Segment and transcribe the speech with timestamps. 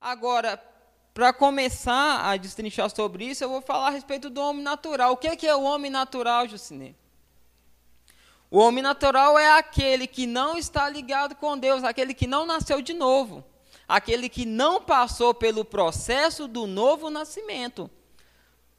[0.00, 0.56] Agora,
[1.12, 5.12] para começar a destrinchar sobre isso, eu vou falar a respeito do homem natural.
[5.12, 6.94] O que é, que é o homem natural, Jucinê?
[8.50, 12.80] O homem natural é aquele que não está ligado com Deus, aquele que não nasceu
[12.80, 13.44] de novo,
[13.86, 17.90] aquele que não passou pelo processo do novo nascimento.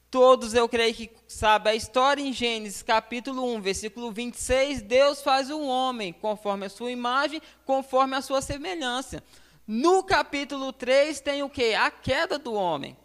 [0.10, 5.50] Todos eu creio que sabem a história em Gênesis capítulo 1, versículo 26, Deus faz
[5.50, 9.24] o um homem conforme a sua imagem, conforme a sua semelhança.
[9.68, 11.74] No capítulo 3 tem o que?
[11.74, 12.98] A queda do homem.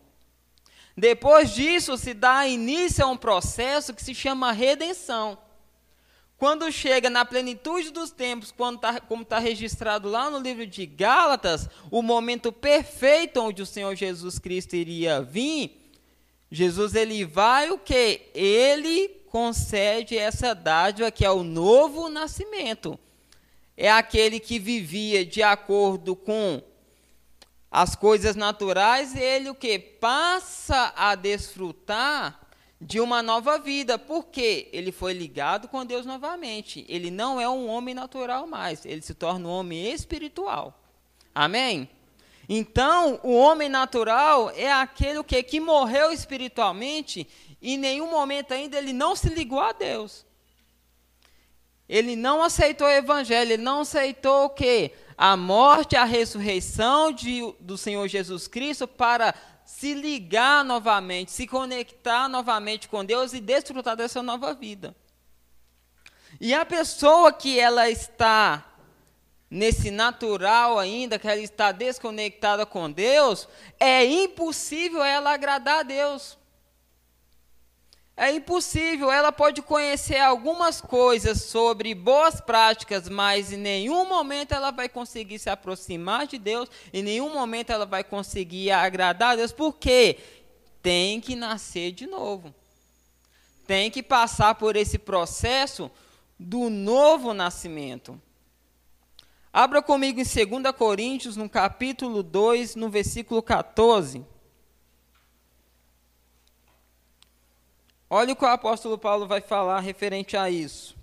[0.96, 5.38] Depois disso se dá início a um processo que se chama redenção.
[6.38, 11.68] Quando chega na plenitude dos tempos, tá, como está registrado lá no livro de Gálatas,
[11.90, 15.86] o momento perfeito onde o Senhor Jesus Cristo iria vir,
[16.50, 18.30] Jesus ele vai o que?
[18.34, 22.98] Ele concede essa dádiva que é o novo nascimento.
[23.76, 26.62] É aquele que vivia de acordo com
[27.70, 29.78] as coisas naturais, ele o que?
[29.78, 32.40] Passa a desfrutar
[32.80, 33.98] de uma nova vida.
[33.98, 36.84] porque Ele foi ligado com Deus novamente.
[36.88, 40.82] Ele não é um homem natural mais, ele se torna um homem espiritual.
[41.34, 41.88] Amém?
[42.48, 47.26] Então, o homem natural é aquele que, que morreu espiritualmente
[47.60, 50.25] e em nenhum momento ainda ele não se ligou a Deus.
[51.88, 54.92] Ele não aceitou o evangelho, ele não aceitou o quê?
[55.16, 59.34] A morte, a ressurreição de, do Senhor Jesus Cristo para
[59.64, 64.94] se ligar novamente, se conectar novamente com Deus e desfrutar dessa nova vida.
[66.40, 68.64] E a pessoa que ela está
[69.50, 73.48] nesse natural ainda, que ela está desconectada com Deus,
[73.78, 76.36] é impossível ela agradar a Deus.
[78.18, 84.70] É impossível, ela pode conhecer algumas coisas sobre boas práticas, mas em nenhum momento ela
[84.70, 89.52] vai conseguir se aproximar de Deus, em nenhum momento ela vai conseguir agradar a Deus,
[89.52, 90.18] porque
[90.82, 92.54] tem que nascer de novo.
[93.66, 95.90] Tem que passar por esse processo
[96.38, 98.18] do novo nascimento.
[99.52, 104.24] Abra comigo em 2 Coríntios, no capítulo 2, no versículo 14.
[108.08, 110.96] Olha o que o apóstolo Paulo vai falar referente a isso.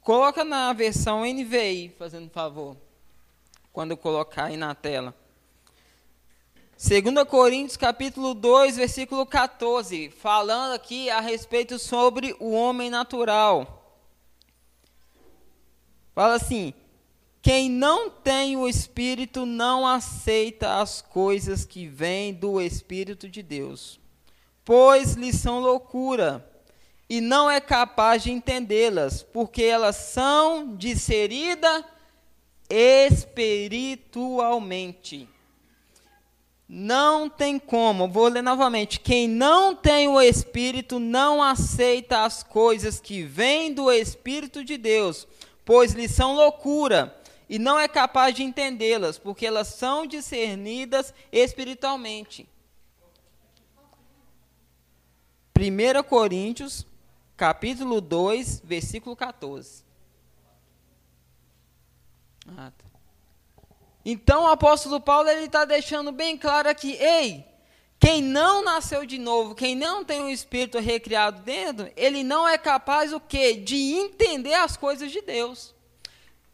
[0.00, 2.76] Coloca na versão NVI, fazendo favor,
[3.72, 5.14] quando eu colocar aí na tela.
[6.78, 13.77] 2 Coríntios capítulo 2, versículo 14, falando aqui a respeito sobre o homem natural.
[16.18, 16.74] Fala assim:
[17.40, 24.00] quem não tem o Espírito não aceita as coisas que vêm do Espírito de Deus,
[24.64, 26.44] pois lhes são loucura,
[27.08, 31.84] e não é capaz de entendê-las, porque elas são disceridas
[32.68, 35.28] espiritualmente
[36.68, 39.00] não tem como, vou ler novamente.
[39.00, 45.26] Quem não tem o Espírito não aceita as coisas que vêm do Espírito de Deus,
[45.68, 47.14] pois lhes são loucura,
[47.46, 52.48] e não é capaz de entendê-las, porque elas são discernidas espiritualmente.
[55.54, 56.86] 1 Coríntios,
[57.36, 59.84] capítulo 2, versículo 14.
[62.56, 62.86] Ah, tá.
[64.06, 67.44] Então o apóstolo Paulo ele está deixando bem claro aqui, ei,
[68.00, 72.56] quem não nasceu de novo, quem não tem o espírito recriado dentro, ele não é
[72.56, 73.54] capaz o quê?
[73.54, 75.74] De entender as coisas de Deus.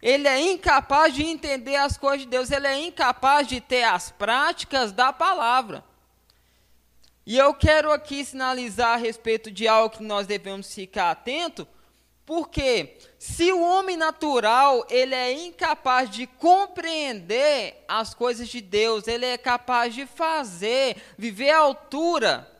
[0.00, 4.10] Ele é incapaz de entender as coisas de Deus, ele é incapaz de ter as
[4.10, 5.84] práticas da palavra.
[7.26, 11.66] E eu quero aqui sinalizar a respeito de algo que nós devemos ficar atento,
[12.26, 19.26] porque se o homem natural ele é incapaz de compreender as coisas de Deus, ele
[19.26, 22.50] é capaz de fazer, viver à altura,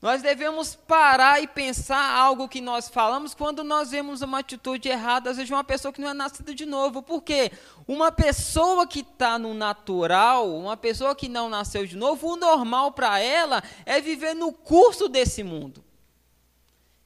[0.00, 5.30] nós devemos parar e pensar algo que nós falamos quando nós vemos uma atitude errada,
[5.30, 7.02] às vezes de uma pessoa que não é nascida de novo.
[7.02, 7.50] Por quê?
[7.88, 12.92] Uma pessoa que está no natural, uma pessoa que não nasceu de novo, o normal
[12.92, 15.85] para ela é viver no curso desse mundo.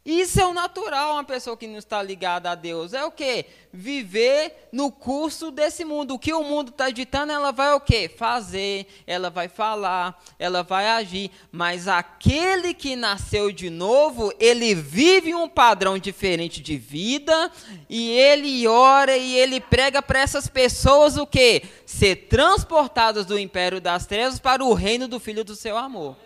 [0.05, 2.94] Isso é o natural, uma pessoa que não está ligada a Deus.
[2.94, 3.44] É o que?
[3.70, 6.14] Viver no curso desse mundo.
[6.14, 8.08] O que o mundo está ditando, ela vai o quê?
[8.08, 11.31] Fazer, ela vai falar, ela vai agir.
[11.52, 17.53] Mas aquele que nasceu de novo, ele vive um padrão diferente de vida
[17.87, 21.62] e ele ora e ele prega para essas pessoas o quê?
[21.85, 26.17] Ser transportadas do império das trevas para o reino do Filho do seu amor.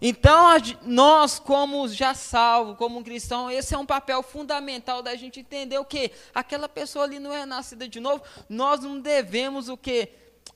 [0.00, 0.48] Então,
[0.82, 5.84] nós, como já salvo, como cristão, esse é um papel fundamental da gente entender o
[5.84, 8.22] que aquela pessoa ali não é nascida de novo.
[8.48, 10.08] Nós não devemos o que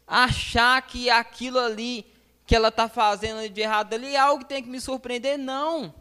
[0.07, 2.05] achar que aquilo ali
[2.47, 5.39] que ela está fazendo de errado ali é algo que tem que me surpreender.
[5.39, 5.95] Não.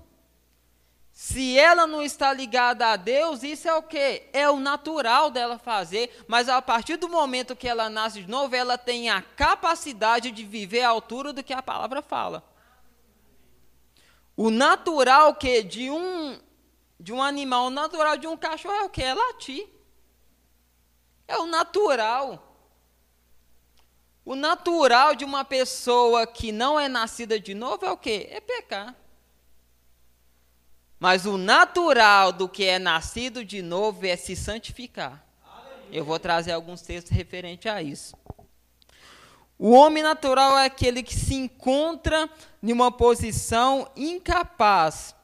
[1.12, 4.24] Se ela não está ligada a Deus, isso é o que?
[4.31, 8.56] É o natural dela fazer, mas a partir do momento que ela nasce de novo,
[8.56, 12.44] ela tem a capacidade de viver à altura do que a palavra fala.
[14.38, 16.39] O natural que de um
[17.00, 19.04] de um animal, o natural de um cachorro é o que?
[19.04, 19.68] É latir.
[21.28, 22.44] É o natural.
[24.24, 28.28] O natural de uma pessoa que não é nascida de novo é o que?
[28.30, 28.95] É pecar.
[31.00, 35.24] Mas o natural do que é nascido de novo é se santificar.
[35.92, 38.16] Eu vou trazer alguns textos referentes a isso.
[39.60, 42.30] O homem natural é aquele que se encontra
[42.62, 45.15] em uma posição incapaz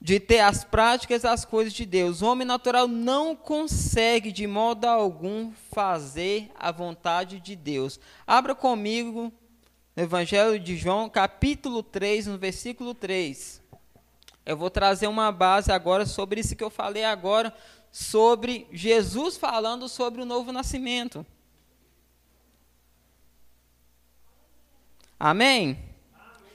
[0.00, 2.22] de ter as práticas das coisas de Deus.
[2.22, 7.98] O homem natural não consegue de modo algum fazer a vontade de Deus.
[8.26, 9.32] Abra comigo
[9.96, 13.60] no Evangelho de João, capítulo 3, no versículo 3.
[14.46, 17.52] Eu vou trazer uma base agora sobre isso que eu falei agora,
[17.90, 21.26] sobre Jesus falando sobre o novo nascimento.
[25.18, 25.76] Amém?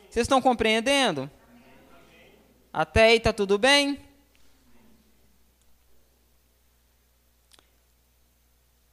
[0.10, 1.22] Vocês estão compreendendo?
[1.22, 2.32] Amém.
[2.72, 4.00] Até aí está tudo bem?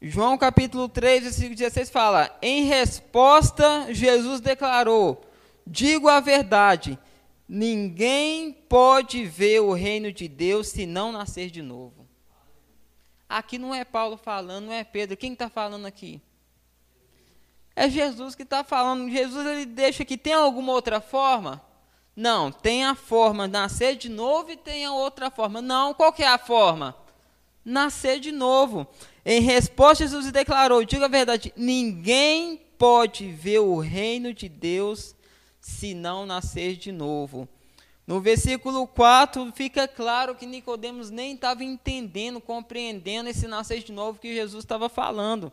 [0.03, 5.23] João capítulo 3, versículo 16 fala: Em resposta, Jesus declarou:
[5.67, 6.99] Digo a verdade,
[7.47, 12.09] ninguém pode ver o reino de Deus se não nascer de novo.
[13.29, 15.17] Aqui não é Paulo falando, não é Pedro.
[15.17, 16.21] Quem está falando aqui?
[17.75, 19.11] É Jesus que está falando.
[19.11, 21.63] Jesus ele deixa que tem alguma outra forma?
[22.15, 25.63] Não, tem a forma nascer de novo e tem a outra forma.
[25.63, 26.95] Não, qual que é a forma?
[27.65, 28.87] Nascer de novo.
[29.25, 35.15] Em resposta, Jesus declarou: diga a verdade, ninguém pode ver o reino de Deus
[35.61, 37.49] se não nascer de novo.
[38.07, 44.19] No versículo 4 fica claro que Nicodemos nem estava entendendo, compreendendo esse nascer de novo
[44.19, 45.53] que Jesus estava falando.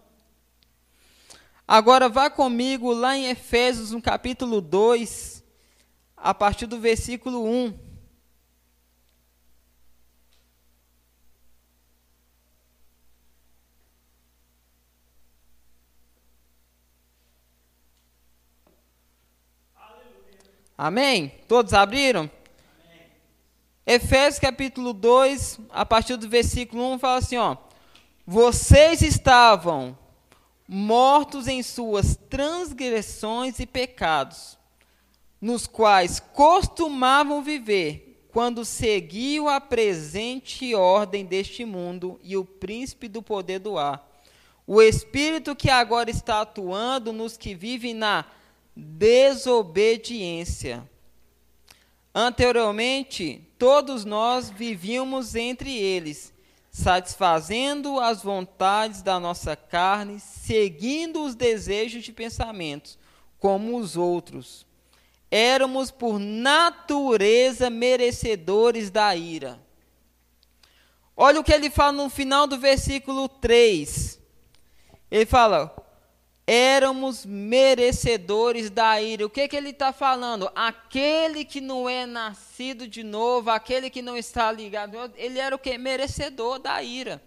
[1.67, 5.43] Agora vá comigo lá em Efésios, no capítulo 2,
[6.15, 7.77] a partir do versículo 1.
[20.77, 21.33] Amém?
[21.49, 22.29] Todos abriram?
[22.85, 23.01] Amém.
[23.85, 27.57] Efésios capítulo 2, a partir do versículo 1, fala assim: ó,
[28.25, 29.97] Vocês estavam
[30.67, 34.57] mortos em suas transgressões e pecados,
[35.39, 43.23] nos quais costumavam viver, quando seguiam a presente ordem deste mundo e o príncipe do
[43.23, 44.05] poder do ar.
[44.65, 48.25] O espírito que agora está atuando nos que vivem na
[48.75, 50.83] desobediência.
[52.13, 56.33] Anteriormente, todos nós vivíamos entre eles,
[56.77, 62.99] satisfazendo as vontades da nossa carne, seguindo os desejos de pensamentos,
[63.39, 64.63] como os outros.
[65.31, 69.59] Éramos por natureza merecedores da ira.
[71.15, 74.19] Olha o que ele fala no final do versículo 3.
[75.09, 75.75] Ele fala:
[76.47, 79.25] éramos merecedores da ira.
[79.25, 80.49] O que, que ele está falando?
[80.55, 85.59] Aquele que não é nascido de novo, aquele que não está ligado, ele era o
[85.59, 85.77] que?
[85.77, 87.21] Merecedor da ira.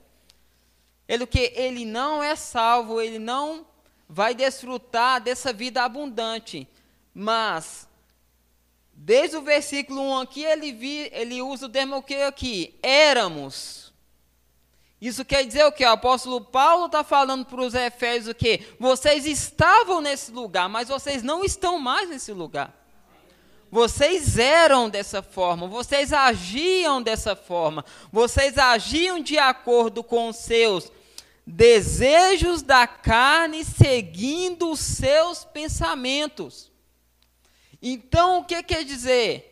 [1.07, 1.53] Ele o que?
[1.55, 3.67] Ele não é salvo, ele não
[4.09, 6.67] vai desfrutar dessa vida abundante.
[7.13, 7.87] Mas,
[8.95, 12.79] desde o versículo 1 aqui, ele, vi, ele usa o termo que aqui?
[12.83, 13.90] Éramos
[15.01, 15.85] isso quer dizer o que?
[15.85, 18.61] O apóstolo Paulo está falando para os Efésios o que?
[18.79, 22.77] Vocês estavam nesse lugar, mas vocês não estão mais nesse lugar.
[23.71, 30.91] Vocês eram dessa forma, vocês agiam dessa forma, vocês agiam de acordo com os seus
[31.47, 36.71] desejos da carne, seguindo os seus pensamentos.
[37.81, 39.50] Então, o que quer dizer?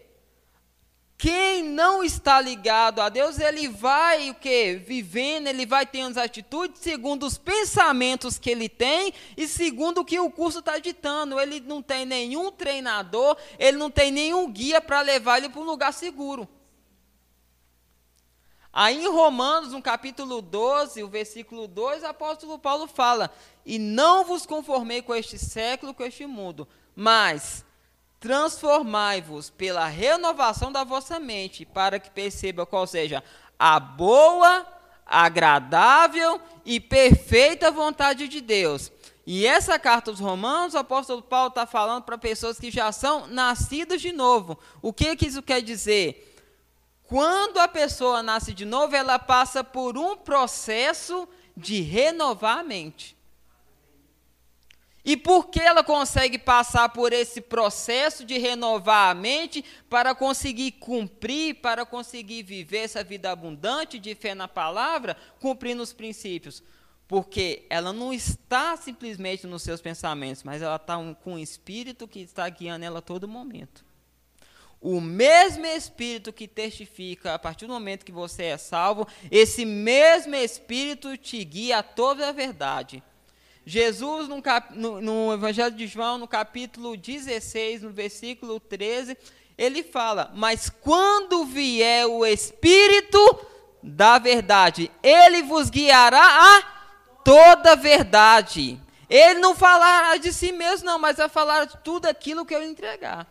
[1.18, 4.76] Quem não está ligado a Deus, ele vai o que?
[4.76, 10.04] Vivendo, ele vai tendo as atitudes segundo os pensamentos que ele tem e segundo o
[10.04, 11.40] que o curso está ditando.
[11.40, 15.64] Ele não tem nenhum treinador, ele não tem nenhum guia para levar ele para um
[15.64, 16.48] lugar seguro.
[18.72, 23.34] Aí em Romanos, no capítulo 12, o versículo 2, o apóstolo Paulo fala:
[23.66, 27.64] E não vos conformei com este século, com este mundo, mas
[28.20, 33.22] transformai-vos pela renovação da vossa mente, para que perceba qual seja
[33.58, 34.66] a boa,
[35.06, 38.90] agradável e perfeita vontade de Deus.
[39.30, 43.26] E essa carta aos Romanos, o apóstolo Paulo está falando para pessoas que já são
[43.26, 44.58] nascidas de novo.
[44.80, 46.24] O que, que isso quer dizer?
[47.04, 53.17] Quando a pessoa nasce de novo, ela passa por um processo de renovar a mente.
[55.08, 60.72] E por que ela consegue passar por esse processo de renovar a mente para conseguir
[60.72, 66.62] cumprir, para conseguir viver essa vida abundante de fé na palavra, cumprindo os princípios?
[67.06, 72.06] Porque ela não está simplesmente nos seus pensamentos, mas ela está um, com um espírito
[72.06, 73.82] que está guiando ela a todo momento.
[74.78, 80.34] O mesmo Espírito que testifica a partir do momento que você é salvo, esse mesmo
[80.34, 83.02] Espírito te guia a toda a verdade.
[83.68, 89.14] Jesus, no, cap, no, no, Evangelho de João, no capítulo 16, no versículo 13,
[89.58, 93.46] ele fala: Mas quando vier o Espírito
[93.82, 96.62] da verdade, ele vos guiará a
[97.22, 98.80] toda verdade.
[99.06, 102.62] Ele não falará de si mesmo, não, mas vai falar de tudo aquilo que eu
[102.62, 103.26] entregar.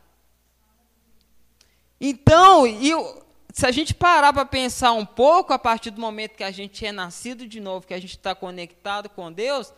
[2.00, 6.44] Então, eu, se a gente parar para pensar um pouco, a partir do momento que
[6.44, 9.74] a gente é nascido de novo, que a gente está conectado com Deus,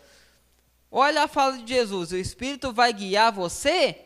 [0.92, 4.00] olha a fala de Jesus: o Espírito vai guiar você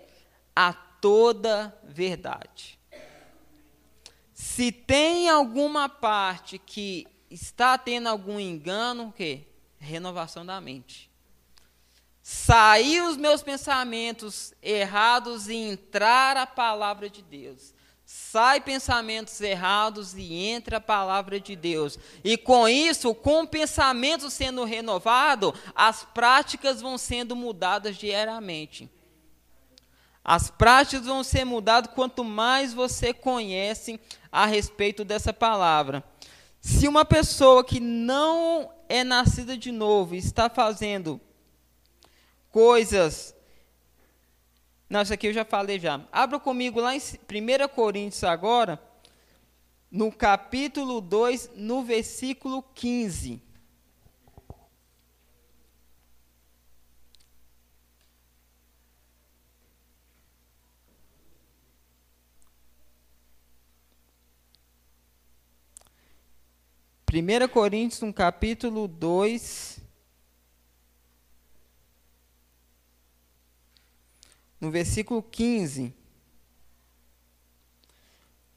[0.55, 2.79] a toda verdade.
[4.33, 9.47] Se tem alguma parte que está tendo algum engano, o quê?
[9.79, 11.09] Renovação da mente.
[12.21, 17.72] Sair os meus pensamentos errados e entrar a palavra de Deus
[18.15, 21.97] sai pensamentos errados e entra a palavra de Deus.
[22.23, 28.87] E com isso, com o pensamento sendo renovado, as práticas vão sendo mudadas diariamente.
[30.23, 33.99] As práticas vão ser mudadas quanto mais você conhece
[34.31, 36.03] a respeito dessa palavra.
[36.61, 41.19] Se uma pessoa que não é nascida de novo está fazendo
[42.51, 43.32] coisas
[44.89, 46.01] não, isso aqui eu já falei já.
[46.11, 48.81] Abra comigo lá em 1 Coríntios agora,
[49.89, 53.41] no capítulo 2, no versículo 15.
[67.13, 69.72] Primeira Coríntios, no capítulo 2,
[74.63, 75.93] no versículo 15.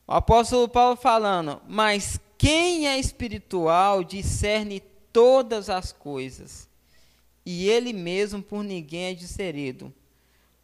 [0.07, 4.81] O apóstolo Paulo falando: Mas quem é espiritual discerne
[5.13, 6.69] todas as coisas,
[7.45, 9.93] e ele mesmo por ninguém é discernido.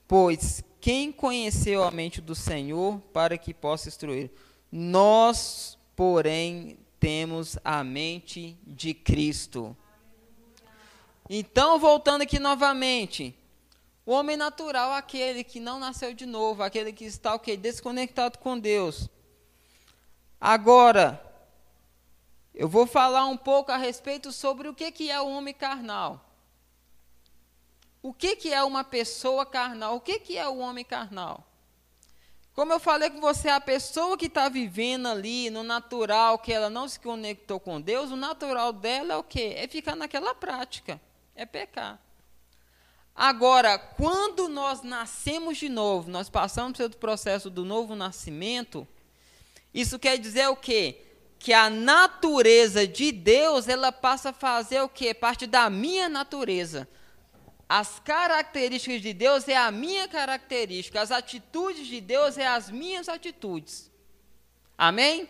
[0.06, 4.30] Pois quem conheceu a mente do Senhor para que possa instruir?
[4.70, 9.76] Nós, porém, temos a mente de Cristo.
[11.28, 13.34] Então, voltando aqui novamente,
[14.04, 18.38] o homem natural é aquele que não nasceu de novo, aquele que está okay, desconectado
[18.38, 19.08] com Deus.
[20.40, 21.22] Agora,
[22.52, 26.28] eu vou falar um pouco a respeito sobre o que, que é o homem carnal.
[28.02, 29.94] O que, que é uma pessoa carnal?
[29.94, 31.46] O que, que é o homem carnal?
[32.54, 36.68] Como eu falei com você, a pessoa que está vivendo ali no natural, que ela
[36.68, 39.54] não se conectou com Deus, o natural dela é o quê?
[39.56, 41.00] É ficar naquela prática,
[41.34, 41.98] é pecar.
[43.14, 48.88] Agora, quando nós nascemos de novo, nós passamos pelo processo do novo nascimento,
[49.72, 51.02] isso quer dizer o quê?
[51.38, 55.12] Que a natureza de Deus, ela passa a fazer o quê?
[55.12, 56.88] Parte da minha natureza.
[57.68, 63.08] As características de Deus é a minha característica, as atitudes de Deus é as minhas
[63.08, 63.90] atitudes.
[64.76, 65.20] Amém?
[65.20, 65.28] Amém.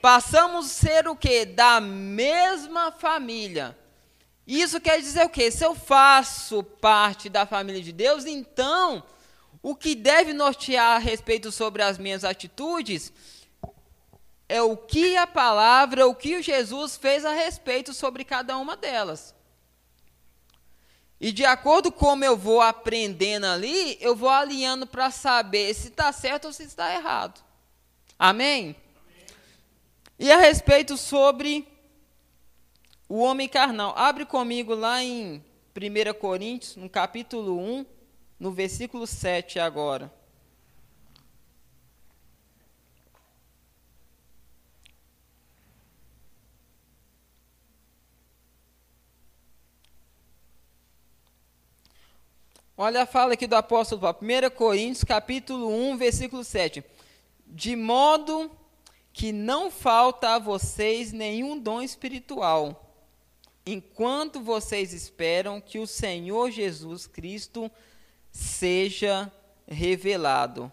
[0.00, 1.44] Passamos a ser o quê?
[1.44, 3.76] Da mesma família.
[4.46, 5.50] Isso quer dizer o quê?
[5.50, 9.02] Se eu faço parte da família de Deus, então
[9.62, 13.12] o que deve nortear a respeito sobre as minhas atitudes
[14.48, 18.76] é o que a palavra, o que o Jesus fez a respeito sobre cada uma
[18.76, 19.34] delas.
[21.20, 25.88] E de acordo com como eu vou aprendendo ali, eu vou alinhando para saber se
[25.88, 27.42] está certo ou se está errado.
[28.18, 28.60] Amém?
[28.60, 28.76] Amém?
[30.18, 31.66] E a respeito sobre
[33.08, 33.94] o homem carnal.
[33.96, 35.44] Abre comigo lá em
[35.74, 37.86] 1 Coríntios, no capítulo 1,
[38.38, 40.12] no versículo 7 agora.
[52.78, 56.84] Olha a fala aqui do apóstolo Paulo, 1 Coríntios, capítulo 1, versículo 7.
[57.46, 58.50] De modo
[59.14, 62.85] que não falta a vocês nenhum dom espiritual,
[63.66, 67.70] enquanto vocês esperam que o Senhor Jesus Cristo
[68.30, 69.30] seja
[69.66, 70.70] revelado.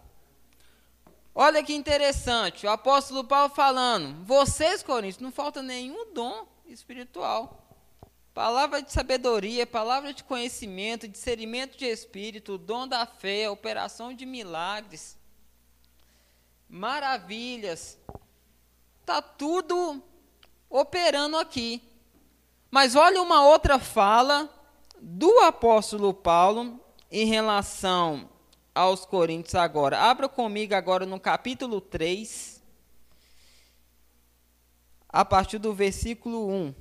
[1.34, 7.60] Olha que interessante, o apóstolo Paulo falando: vocês, Coríntios, não falta nenhum dom espiritual.
[8.36, 15.18] Palavra de sabedoria, palavra de conhecimento, discernimento de espírito, dom da fé, operação de milagres,
[16.68, 17.98] maravilhas.
[19.02, 20.04] Está tudo
[20.70, 21.93] operando aqui.
[22.74, 24.50] Mas olha uma outra fala
[25.00, 28.28] do apóstolo Paulo em relação
[28.74, 30.00] aos Coríntios agora.
[30.00, 32.64] Abra comigo agora no capítulo 3,
[35.08, 36.74] a partir do versículo 1.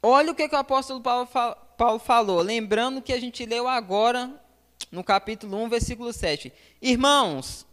[0.00, 1.28] Olha o que, que o apóstolo Paulo,
[1.80, 4.38] Paulo falou, lembrando que a gente leu agora
[4.92, 6.52] no capítulo 1, versículo 7.
[6.82, 7.64] Irmãos,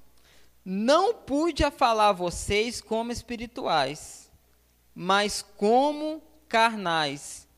[0.63, 4.31] não pude a falar a vocês como espirituais,
[4.95, 7.49] mas como carnais,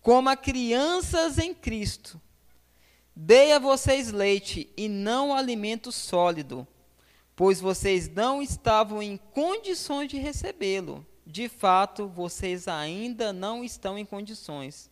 [0.00, 2.20] como a crianças em Cristo.
[3.12, 6.64] Dei a vocês leite e não alimento sólido,
[7.34, 11.04] pois vocês não estavam em condições de recebê-lo.
[11.26, 14.88] De fato, vocês ainda não estão em condições.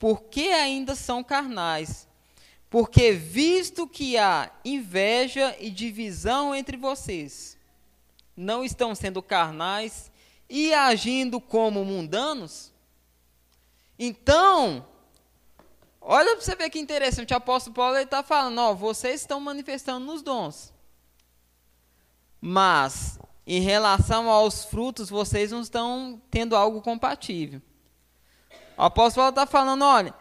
[0.00, 2.08] Por que ainda são carnais?
[2.70, 7.58] Porque visto que há inveja e divisão entre vocês,
[8.34, 10.10] não estão sendo carnais
[10.48, 12.72] e agindo como mundanos?
[13.98, 14.86] Então,
[16.00, 20.06] olha para você ver que interessante, o apóstolo Paulo está falando, ó, vocês estão manifestando
[20.06, 20.72] nos dons.
[22.40, 27.60] Mas, em relação aos frutos, vocês não estão tendo algo compatível.
[28.80, 30.14] O apóstolo está falando, olha,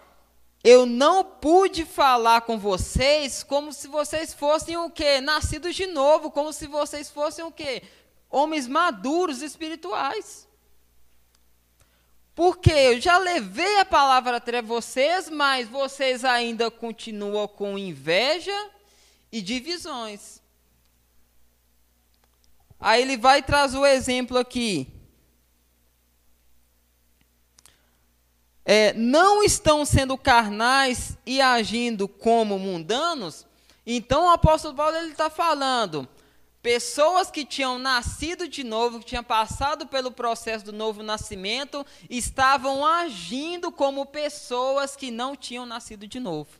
[0.62, 5.22] eu não pude falar com vocês como se vocês fossem o quê?
[5.22, 7.82] Nascidos de novo, como se vocês fossem o quê?
[8.30, 10.46] Homens maduros espirituais.
[12.36, 18.70] Porque eu já levei a palavra até vocês, mas vocês ainda continuam com inveja
[19.32, 20.42] e divisões.
[22.78, 24.99] Aí ele vai trazer o exemplo aqui.
[28.72, 33.44] É, não estão sendo carnais e agindo como mundanos,
[33.84, 36.08] então o apóstolo Paulo está falando,
[36.62, 42.86] pessoas que tinham nascido de novo, que tinham passado pelo processo do novo nascimento, estavam
[42.86, 46.52] agindo como pessoas que não tinham nascido de novo.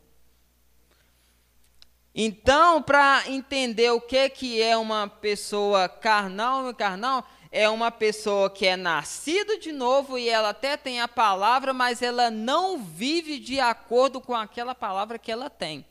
[2.16, 8.50] Então, para entender o que, que é uma pessoa carnal ou carnal, é uma pessoa
[8.50, 13.40] que é nascida de novo e ela até tem a palavra, mas ela não vive
[13.40, 15.86] de acordo com aquela palavra que ela tem.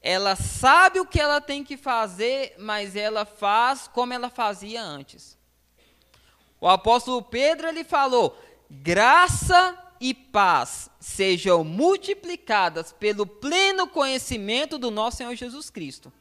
[0.00, 5.38] Ela sabe o que ela tem que fazer, mas ela faz como ela fazia antes.
[6.60, 8.36] O apóstolo Pedro ele falou:
[8.68, 16.12] "Graça e paz sejam multiplicadas pelo pleno conhecimento do nosso Senhor Jesus Cristo."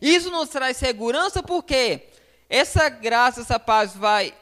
[0.00, 2.08] Isso nos traz segurança porque
[2.48, 4.34] essa graça, essa paz vai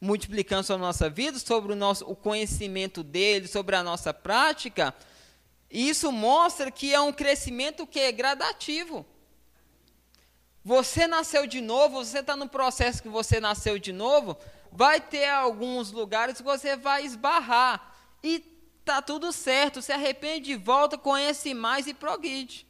[0.00, 4.94] multiplicando sobre a nossa vida, sobre o nosso o conhecimento dele, sobre a nossa prática.
[5.70, 9.04] E isso mostra que é um crescimento que é gradativo.
[10.64, 14.36] Você nasceu de novo, você está no processo que você nasceu de novo,
[14.72, 17.94] vai ter alguns lugares que você vai esbarrar.
[18.22, 18.40] E
[18.84, 22.66] tá tudo certo, se arrepende, volta, conhece mais e progride.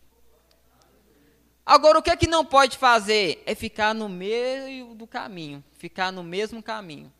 [1.66, 3.42] Agora, o que é que não pode fazer?
[3.46, 7.10] É ficar no meio do caminho, ficar no mesmo caminho.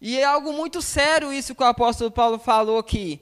[0.00, 3.20] E é algo muito sério isso que o apóstolo Paulo falou aqui.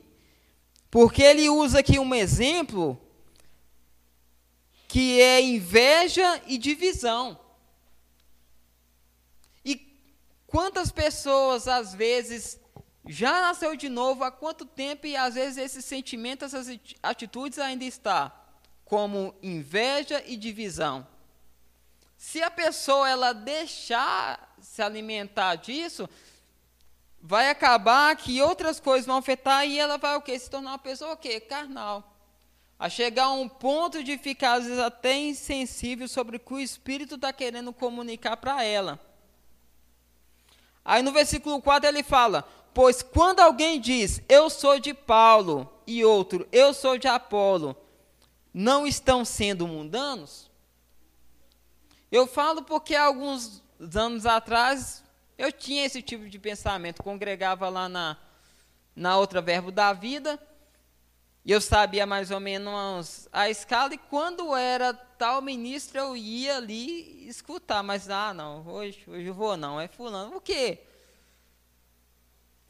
[0.90, 3.00] Porque ele usa aqui um exemplo
[4.86, 7.38] que é inveja e divisão.
[9.64, 9.98] E
[10.46, 12.60] quantas pessoas, às vezes,
[13.08, 16.68] já nasceu de novo, há quanto tempo, e às vezes esse sentimento, essas
[17.02, 18.41] atitudes ainda está?
[18.92, 21.06] Como inveja e divisão.
[22.14, 26.06] Se a pessoa ela deixar se alimentar disso,
[27.18, 30.38] vai acabar que outras coisas vão afetar e ela vai o quê?
[30.38, 31.40] Se tornar uma pessoa o quê?
[31.40, 32.14] Carnal.
[32.78, 36.60] A chegar a um ponto de ficar, às vezes, até insensível sobre o que o
[36.60, 39.00] Espírito está querendo comunicar para ela.
[40.84, 46.04] Aí no versículo 4 ele fala: Pois quando alguém diz, eu sou de Paulo, e
[46.04, 47.74] outro, eu sou de Apolo,
[48.52, 50.50] não estão sendo mundanos?
[52.10, 53.62] Eu falo porque alguns
[53.94, 55.02] anos atrás
[55.38, 58.16] eu tinha esse tipo de pensamento, congregava lá na,
[58.94, 60.38] na outra Verbo da Vida,
[61.44, 66.58] e eu sabia mais ou menos a escala, e quando era tal ministro eu ia
[66.58, 70.36] ali escutar, mas ah, não, hoje, hoje eu vou não, é fulano.
[70.36, 70.80] O quê?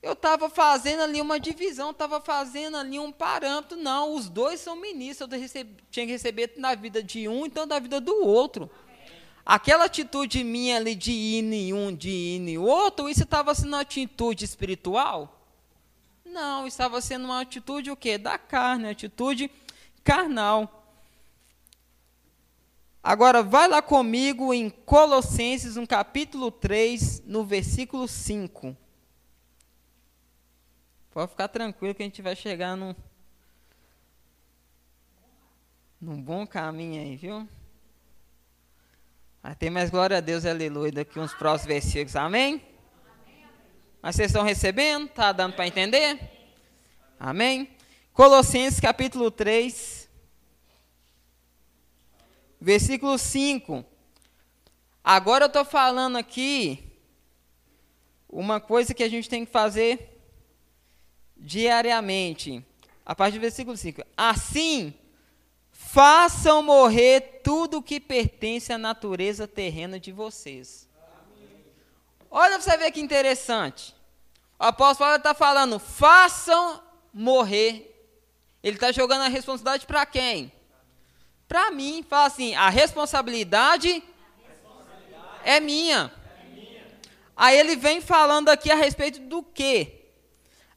[0.02, 3.78] Eu estava fazendo ali uma divisão, estava fazendo ali um parâmetro.
[3.78, 7.66] Não, os dois são ministros, eu recebi, tinha que receber na vida de um, então
[7.68, 8.68] da vida do outro.
[9.46, 13.68] Aquela atitude minha ali de ir em um, de ir em outro, isso estava sendo
[13.68, 15.40] uma atitude espiritual?
[16.24, 18.18] Não, estava sendo uma atitude o quê?
[18.18, 19.50] Da carne, atitude
[20.02, 20.84] carnal.
[23.00, 28.76] Agora, vai lá comigo em Colossenses, no capítulo 3, no versículo 5.
[31.12, 32.94] Pode ficar tranquilo que a gente vai chegar num,
[36.00, 37.46] num bom caminho aí, viu?
[39.42, 42.64] Vai ter mais glória a Deus, aleluia, daqui uns próximos versículos, amém?
[44.00, 45.04] Mas vocês estão recebendo?
[45.04, 46.18] Está dando para entender?
[47.20, 47.76] Amém?
[48.14, 50.08] Colossenses capítulo 3,
[52.58, 53.84] versículo 5.
[55.04, 56.90] Agora eu estou falando aqui
[58.30, 60.11] uma coisa que a gente tem que fazer
[61.42, 62.64] diariamente.
[63.04, 64.02] A partir do versículo 5.
[64.16, 64.94] Assim,
[65.70, 70.88] façam morrer tudo o que pertence à natureza terrena de vocês.
[72.30, 73.94] Olha para você ver que interessante.
[74.58, 76.80] O apóstolo Paulo está falando, façam
[77.12, 77.88] morrer.
[78.62, 80.52] Ele está jogando a responsabilidade para quem?
[81.48, 86.12] Para mim, fala assim: a responsabilidade, a responsabilidade é, minha.
[86.38, 86.98] é minha.
[87.36, 90.01] Aí ele vem falando aqui a respeito do quê?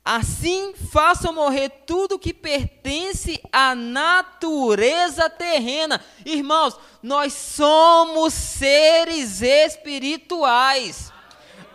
[0.06, 6.00] Assim façam morrer tudo que pertence à natureza terrena.
[6.24, 11.12] Irmãos, nós somos seres espirituais.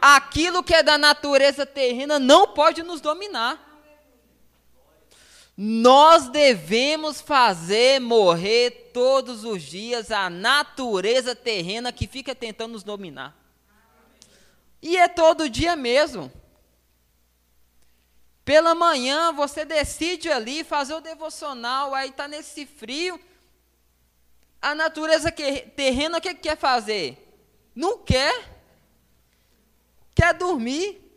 [0.00, 3.66] Aquilo que é da natureza terrena não pode nos dominar.
[5.56, 13.36] Nós devemos fazer morrer todos os dias a natureza terrena que fica tentando nos dominar.
[14.80, 16.32] E é todo dia mesmo.
[18.44, 23.20] Pela manhã você decide ali fazer o devocional, aí está nesse frio.
[24.60, 27.16] A natureza terrena o que quer fazer?
[27.74, 28.60] Não quer.
[30.14, 31.10] Quer dormir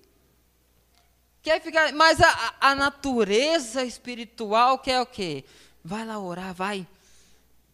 [1.44, 5.44] quer ficar, mas a, a natureza espiritual quer o quê?
[5.84, 6.88] Vai lá orar, vai.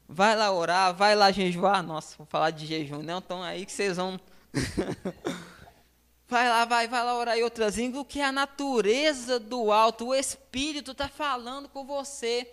[0.07, 1.83] Vai lá orar, vai lá jejuar.
[1.83, 3.19] Nossa, vou falar de jejum, não?
[3.19, 4.19] Então aí que vocês vão.
[6.29, 10.15] vai lá, vai, vai lá orar em outras línguas, que a natureza do alto, o
[10.15, 12.47] Espírito está falando com você.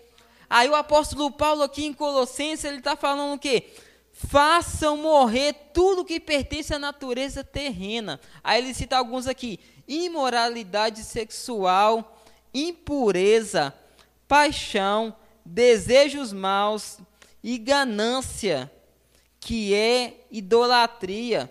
[0.49, 3.75] Aí o apóstolo Paulo aqui em Colossenses, ele está falando o quê?
[4.13, 8.19] Façam morrer tudo que pertence à natureza terrena.
[8.43, 12.21] Aí ele cita alguns aqui imoralidade sexual,
[12.53, 13.75] impureza,
[14.27, 16.99] paixão, desejos maus
[17.43, 18.71] e ganância,
[19.39, 21.51] que é idolatria.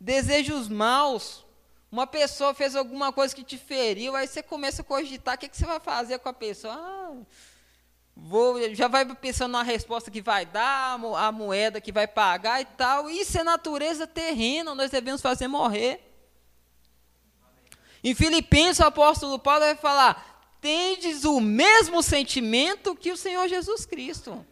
[0.00, 1.47] Desejos maus.
[1.90, 5.48] Uma pessoa fez alguma coisa que te feriu, aí você começa a cogitar o que,
[5.48, 6.74] que você vai fazer com a pessoa.
[6.74, 7.14] Ah,
[8.14, 12.66] vou, já vai pensando na resposta que vai dar, a moeda que vai pagar e
[12.66, 13.08] tal.
[13.08, 16.04] Isso é natureza terrena, nós devemos fazer morrer.
[18.04, 23.86] Em Filipenses, o apóstolo Paulo vai falar: tendes o mesmo sentimento que o Senhor Jesus
[23.86, 24.44] Cristo.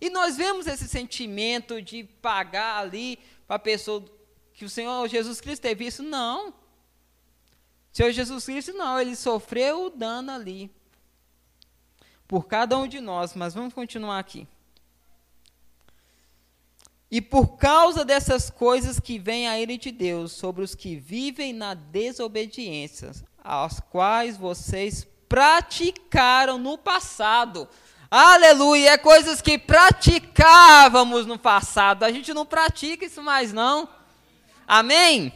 [0.00, 4.04] E nós vemos esse sentimento de pagar ali para a pessoa
[4.56, 6.02] que o Senhor Jesus Cristo teve isso?
[6.02, 6.48] Não.
[6.48, 6.54] O
[7.92, 10.74] Senhor Jesus Cristo não, ele sofreu o dano ali.
[12.26, 14.48] Por cada um de nós, mas vamos continuar aqui.
[17.10, 21.52] E por causa dessas coisas que vem a ira de Deus sobre os que vivem
[21.52, 23.12] na desobediência,
[23.44, 27.68] as quais vocês praticaram no passado.
[28.10, 32.04] Aleluia, é coisas que praticávamos no passado.
[32.04, 33.95] A gente não pratica isso mais não.
[34.66, 35.32] Amém?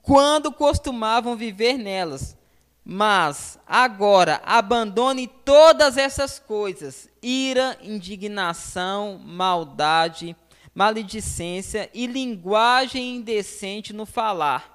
[0.00, 2.36] Quando costumavam viver nelas,
[2.84, 10.36] mas agora abandone todas essas coisas: ira, indignação, maldade,
[10.72, 14.74] maledicência e linguagem indecente no falar.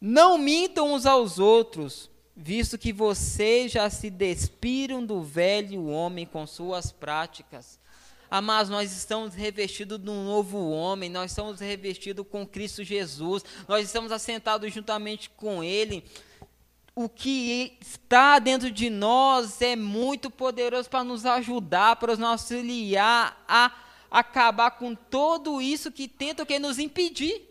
[0.00, 6.44] Não mintam uns aos outros, visto que vocês já se despiram do velho homem com
[6.44, 7.77] suas práticas
[8.30, 13.86] Amados, nós estamos revestidos de um novo homem, nós estamos revestidos com Cristo Jesus, nós
[13.86, 16.04] estamos assentados juntamente com Ele.
[16.94, 23.42] o que está dentro de nós é muito poderoso para nos ajudar, para nos auxiliar
[23.48, 23.72] a
[24.10, 27.48] acabar com tudo isso que tenta que nos impedir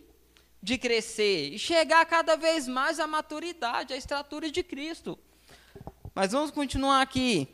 [0.62, 5.18] de crescer e chegar cada vez mais à maturidade, à estatura de Cristo.
[6.14, 7.48] Mas vamos continuar aqui.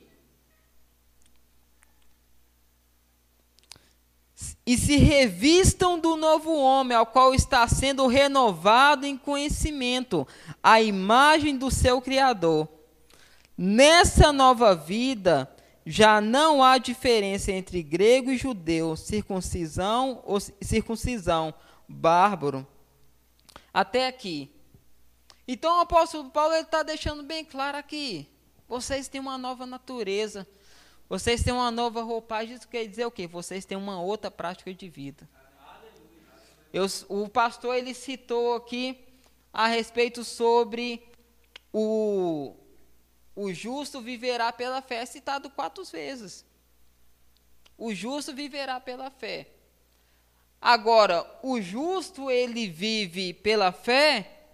[4.66, 10.28] E se revistam do novo homem, ao qual está sendo renovado em conhecimento,
[10.62, 12.68] a imagem do seu Criador.
[13.58, 15.50] Nessa nova vida,
[15.86, 21.54] já não há diferença entre grego e judeu, circuncisão ou circuncisão,
[21.88, 22.66] bárbaro.
[23.74, 24.50] Até aqui.
[25.48, 28.30] Então o apóstolo Paulo está deixando bem claro aqui:
[28.68, 30.48] vocês têm uma nova natureza,
[31.14, 32.56] vocês têm uma nova roupagem.
[32.56, 33.28] Isso quer dizer o quê?
[33.28, 35.30] Vocês têm uma outra prática de vida.
[36.74, 38.98] Eu, o pastor ele citou aqui
[39.54, 41.08] a respeito sobre
[41.72, 42.56] o
[43.36, 46.44] o justo viverá pela fé, é citado quatro vezes.
[47.78, 49.52] O justo viverá pela fé.
[50.60, 54.46] Agora, o justo ele vive pela fé,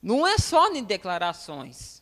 [0.00, 1.97] não é só em declarações.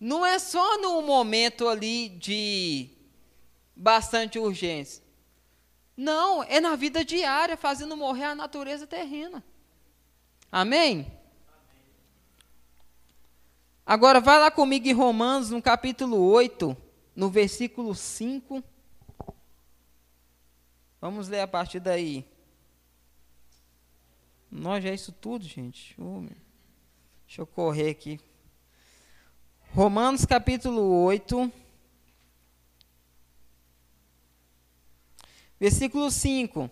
[0.00, 2.88] Não é só num momento ali de
[3.76, 5.04] bastante urgência.
[5.94, 9.44] Não, é na vida diária, fazendo morrer a natureza terrena.
[10.50, 11.12] Amém?
[13.84, 16.74] Agora, vai lá comigo em Romanos, no capítulo 8,
[17.14, 18.64] no versículo 5.
[20.98, 22.24] Vamos ler a partir daí.
[24.50, 25.94] Nós é isso tudo, gente.
[27.26, 28.18] Deixa eu correr aqui.
[29.72, 31.50] Romanos capítulo 8.
[35.60, 36.68] Versículo 5.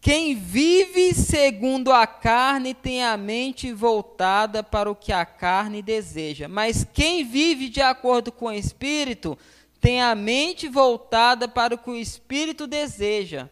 [0.00, 6.48] Quem vive segundo a carne tem a mente voltada para o que a carne deseja,
[6.48, 9.36] mas quem vive de acordo com o Espírito
[9.78, 13.50] tem a mente voltada para o que o Espírito deseja.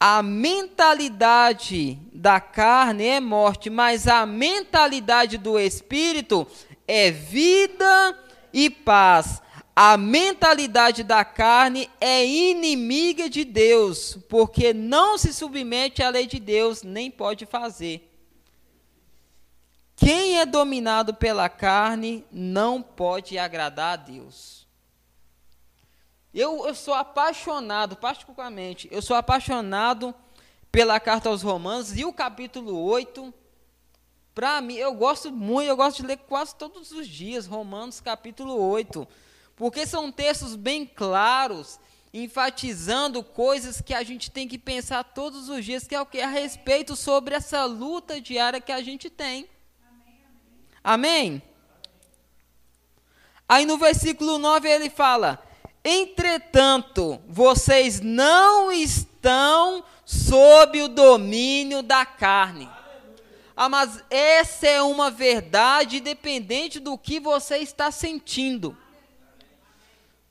[0.00, 6.67] A mentalidade da carne é morte, mas a mentalidade do Espírito é
[7.10, 8.18] vida
[8.52, 9.42] e paz.
[9.76, 16.40] A mentalidade da carne é inimiga de Deus, porque não se submete à lei de
[16.40, 18.04] Deus, nem pode fazer.
[19.94, 24.66] Quem é dominado pela carne não pode agradar a Deus.
[26.32, 30.14] Eu, eu sou apaixonado, particularmente, eu sou apaixonado
[30.70, 33.32] pela carta aos Romanos e o capítulo 8.
[34.38, 38.54] Para mim, eu gosto muito, eu gosto de ler quase todos os dias, Romanos capítulo
[38.54, 39.04] 8
[39.56, 41.80] porque são textos bem claros,
[42.14, 46.20] enfatizando coisas que a gente tem que pensar todos os dias, que é o que?
[46.20, 49.48] A respeito sobre essa luta diária que a gente tem.
[50.84, 51.42] Amém?
[53.48, 55.42] Aí no versículo 9 ele fala:
[55.84, 62.77] Entretanto, vocês não estão sob o domínio da carne.
[63.60, 68.76] Ah, mas essa é uma verdade dependente do que você está sentindo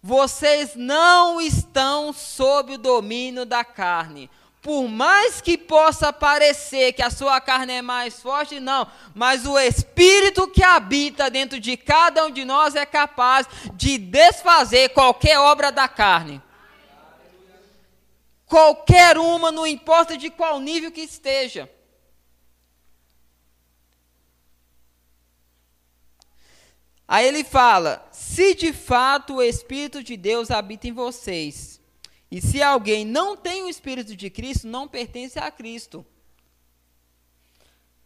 [0.08, 4.30] vocês não estão sob o domínio da carne.
[4.62, 9.60] Por mais que possa parecer que a sua carne é mais forte, não, mas o
[9.60, 15.74] espírito que habita dentro de cada um de nós é capaz de desfazer qualquer obra
[15.74, 16.42] da carne.
[18.46, 21.70] Qualquer uma, não importa de qual nível que esteja.
[27.08, 31.80] Aí ele fala: se de fato o Espírito de Deus habita em vocês,
[32.30, 36.06] e se alguém não tem o Espírito de Cristo, não pertence a Cristo.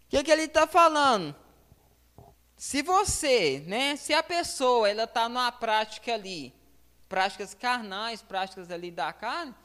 [0.05, 1.35] O que, que ele está falando?
[2.55, 6.53] Se você, né, se a pessoa ela está numa prática ali,
[7.09, 9.55] práticas carnais, práticas ali da carne,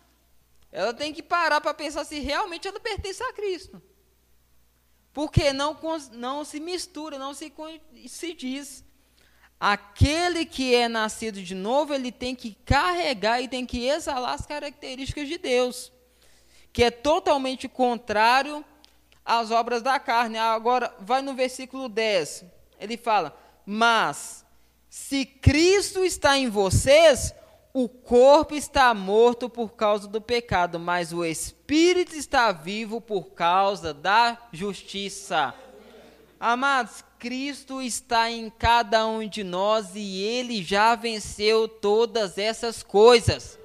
[0.72, 3.83] ela tem que parar para pensar se realmente ela pertence a Cristo.
[5.12, 5.77] Porque não,
[6.12, 7.53] não se mistura, não se,
[8.09, 8.86] se diz
[9.58, 14.44] Aquele que é nascido de novo, ele tem que carregar e tem que exalar as
[14.44, 15.90] características de Deus,
[16.72, 18.64] que é totalmente contrário
[19.24, 20.36] às obras da carne.
[20.36, 22.44] Agora, vai no versículo 10,
[22.78, 24.44] ele fala: Mas,
[24.90, 27.34] se Cristo está em vocês,
[27.78, 33.92] o corpo está morto por causa do pecado, mas o espírito está vivo por causa
[33.92, 35.54] da justiça.
[36.38, 43.59] Amados, Cristo está em cada um de nós e ele já venceu todas essas coisas.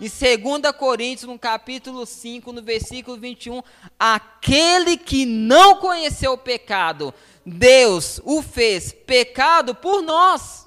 [0.00, 3.62] Em 2 Coríntios, no capítulo 5, no versículo 21,
[3.98, 7.12] aquele que não conheceu o pecado,
[7.44, 10.66] Deus o fez pecado por nós,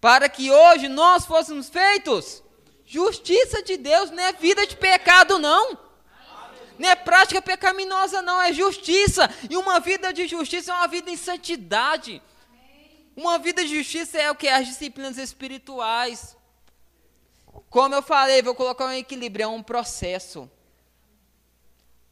[0.00, 2.42] para que hoje nós fôssemos feitos
[2.84, 5.89] justiça de Deus, não é vida de pecado, não.
[6.80, 9.28] Não é prática pecaminosa, não, é justiça.
[9.50, 12.22] E uma vida de justiça é uma vida em santidade.
[13.14, 14.48] Uma vida de justiça é o que?
[14.48, 16.34] As disciplinas espirituais.
[17.68, 20.50] Como eu falei, vou colocar um equilíbrio, é um processo.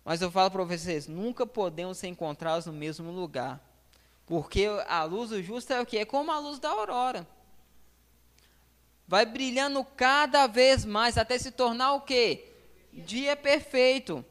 [0.05, 3.59] Mas eu falo para vocês, nunca podemos ser encontrados no mesmo lugar.
[4.27, 5.97] Porque a luz do justo é o que?
[5.97, 7.27] É como a luz da aurora.
[9.07, 12.53] Vai brilhando cada vez mais, até se tornar o quê?
[12.93, 14.23] Dia perfeito.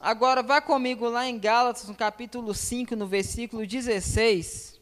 [0.00, 4.74] Agora, vá comigo lá em Gálatas, no capítulo 5, no versículo 16.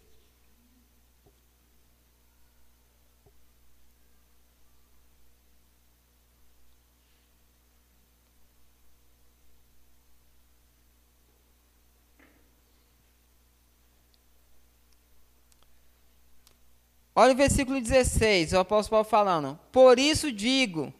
[17.14, 19.60] Olha o versículo 16, o apóstolo Paulo falando.
[19.70, 20.92] Por isso digo: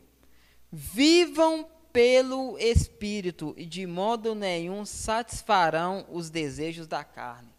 [0.70, 7.50] vivam pelo Espírito, e de modo nenhum satisfarão os desejos da carne.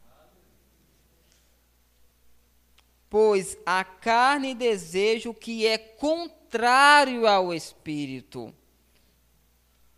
[3.09, 8.53] Pois a carne deseja o que é contrário ao Espírito.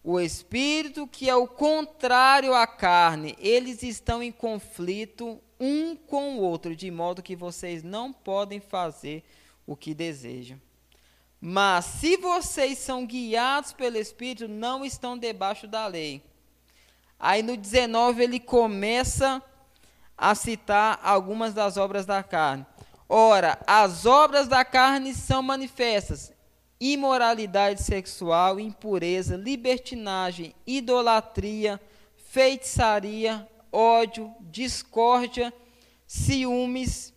[0.03, 6.41] O Espírito, que é o contrário à carne, eles estão em conflito um com o
[6.41, 9.23] outro, de modo que vocês não podem fazer
[9.65, 10.61] o que desejam.
[11.47, 16.23] Mas se vocês são guiados pelo Espírito, não estão debaixo da lei.
[17.19, 19.39] Aí no 19 ele começa
[20.17, 22.65] a citar algumas das obras da carne.
[23.07, 26.33] Ora, as obras da carne são manifestas:
[26.79, 31.79] imoralidade sexual, impureza, libertinagem, idolatria,
[32.15, 35.53] feitiçaria, ódio, discórdia,
[36.07, 37.13] ciúmes,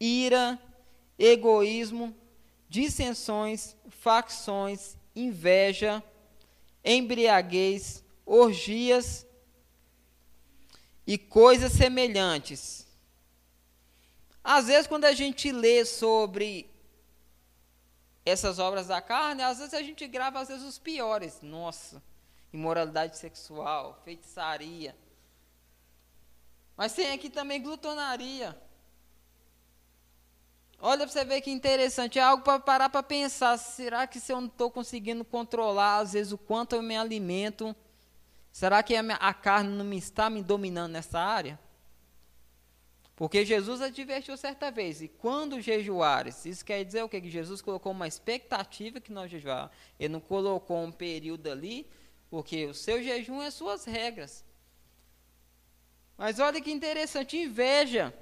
[0.00, 0.58] ira,
[1.16, 2.12] egoísmo,
[2.68, 6.02] dissensões, facções, inveja,
[6.84, 9.26] embriaguez, orgias
[11.06, 12.86] e coisas semelhantes.
[14.44, 16.70] Às vezes, quando a gente lê sobre
[18.24, 21.40] essas obras da carne, às vezes a gente grava às vezes os piores.
[21.42, 22.02] Nossa,
[22.52, 24.94] imoralidade sexual, feitiçaria,
[26.78, 28.56] mas tem aqui também glutonaria.
[30.80, 33.58] Olha para você ver que interessante, é algo para parar para pensar.
[33.58, 37.74] Será que se eu não estou conseguindo controlar, às vezes, o quanto eu me alimento,
[38.52, 41.58] será que a, minha, a carne não me está me dominando nessa área?
[43.16, 47.20] Porque Jesus advertiu certa vez, e quando jejuares, isso quer dizer o quê?
[47.20, 49.72] Que Jesus colocou uma expectativa que nós jejuar.
[49.98, 51.90] Ele não colocou um período ali,
[52.30, 54.44] porque o seu jejum é suas regras.
[56.16, 58.14] Mas olha que interessante, inveja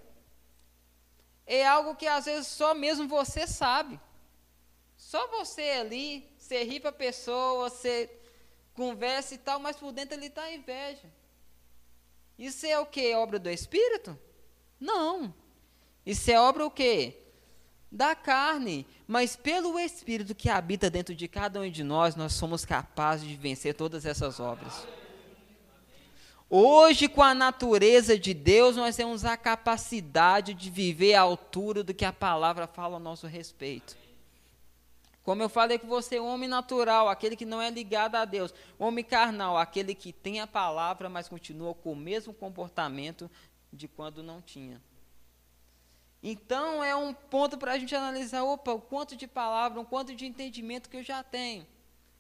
[1.47, 4.01] é algo que às vezes só mesmo você sabe.
[4.97, 8.11] Só você ali, você ri para a pessoa, você
[8.75, 11.09] conversa e tal, mas por dentro ele está inveja.
[12.39, 13.15] Isso é o que?
[13.15, 14.19] Obra do Espírito?
[14.81, 15.33] Não.
[16.05, 17.17] Isso é obra o quê?
[17.91, 18.87] Da carne.
[19.07, 23.37] Mas pelo Espírito que habita dentro de cada um de nós, nós somos capazes de
[23.37, 24.87] vencer todas essas obras.
[26.49, 31.93] Hoje, com a natureza de Deus, nós temos a capacidade de viver à altura do
[31.93, 33.97] que a palavra fala ao nosso respeito.
[35.25, 38.55] Como eu falei com você, homem natural, aquele que não é ligado a Deus.
[38.79, 43.29] Homem carnal, aquele que tem a palavra, mas continua com o mesmo comportamento
[43.73, 44.81] de quando não tinha.
[46.23, 50.15] Então, é um ponto para a gente analisar: opa, o quanto de palavra, o quanto
[50.15, 51.67] de entendimento que eu já tenho.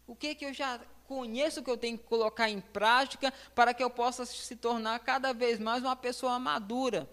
[0.04, 3.82] O que, que eu já conheço que eu tenho que colocar em prática para que
[3.82, 7.08] eu possa se tornar cada vez mais uma pessoa madura.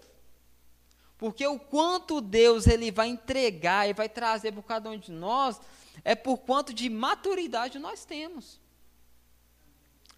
[1.16, 5.60] Porque o quanto Deus ele vai entregar e vai trazer para cada um de nós
[6.04, 8.60] é por quanto de maturidade nós temos.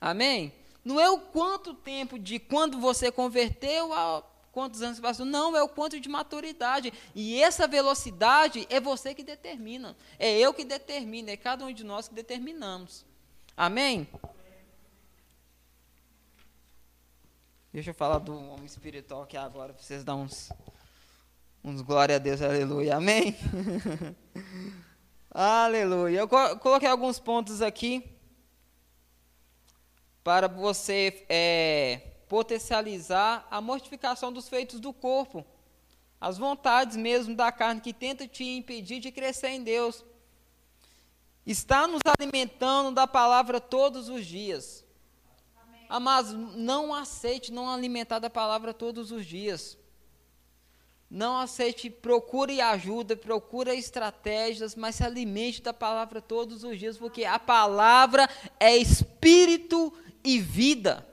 [0.01, 0.53] Amém?
[0.85, 4.23] Não é o quanto tempo de quando você converteu a
[4.53, 6.90] quantos anos passou, não, é o quanto de maturidade.
[7.15, 9.94] E essa velocidade é você que determina.
[10.19, 13.05] É eu que determino, é cada um de nós que determinamos.
[13.57, 14.07] Amém?
[17.73, 20.52] Deixa eu falar do homem espiritual aqui agora, para vocês dar uns,
[21.65, 22.96] uns glória a Deus, aleluia.
[22.96, 23.35] Amém?
[25.33, 26.19] aleluia.
[26.19, 28.04] Eu coloquei alguns pontos aqui
[30.23, 35.46] para você é, potencializar a mortificação dos feitos do corpo,
[36.21, 40.04] as vontades mesmo da carne que tenta te impedir de crescer em Deus.
[41.47, 44.85] Está nos alimentando da palavra todos os dias.
[45.88, 49.79] Amados, não aceite não alimentar da palavra todos os dias.
[51.09, 57.25] Não aceite, procure ajuda, procure estratégias, mas se alimente da palavra todos os dias, porque
[57.25, 58.29] a palavra
[58.59, 59.92] é espírito
[60.25, 61.07] e vida.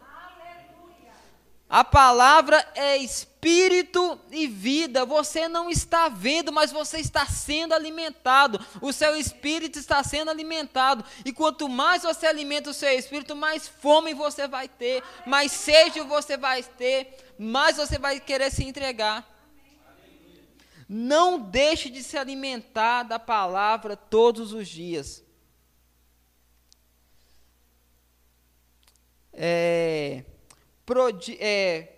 [1.73, 5.07] A palavra é espírito e vida.
[5.07, 8.63] Você não está vendo, mas você está sendo alimentado.
[8.79, 11.03] O seu espírito está sendo alimentado.
[11.25, 15.99] E quanto mais você alimenta o seu espírito, mais fome você vai ter, mais sede
[16.01, 19.27] você vai ter, mais você vai querer se entregar.
[20.87, 25.23] Não deixe de se alimentar da palavra todos os dias.
[29.33, 30.23] É
[31.39, 31.93] é,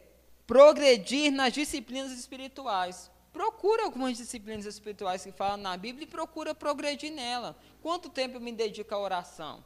[0.46, 3.10] progredir nas disciplinas espirituais.
[3.34, 7.56] Procura algumas disciplinas espirituais que falam na Bíblia e procura progredir nela.
[7.82, 9.64] Quanto tempo eu me dedico à oração?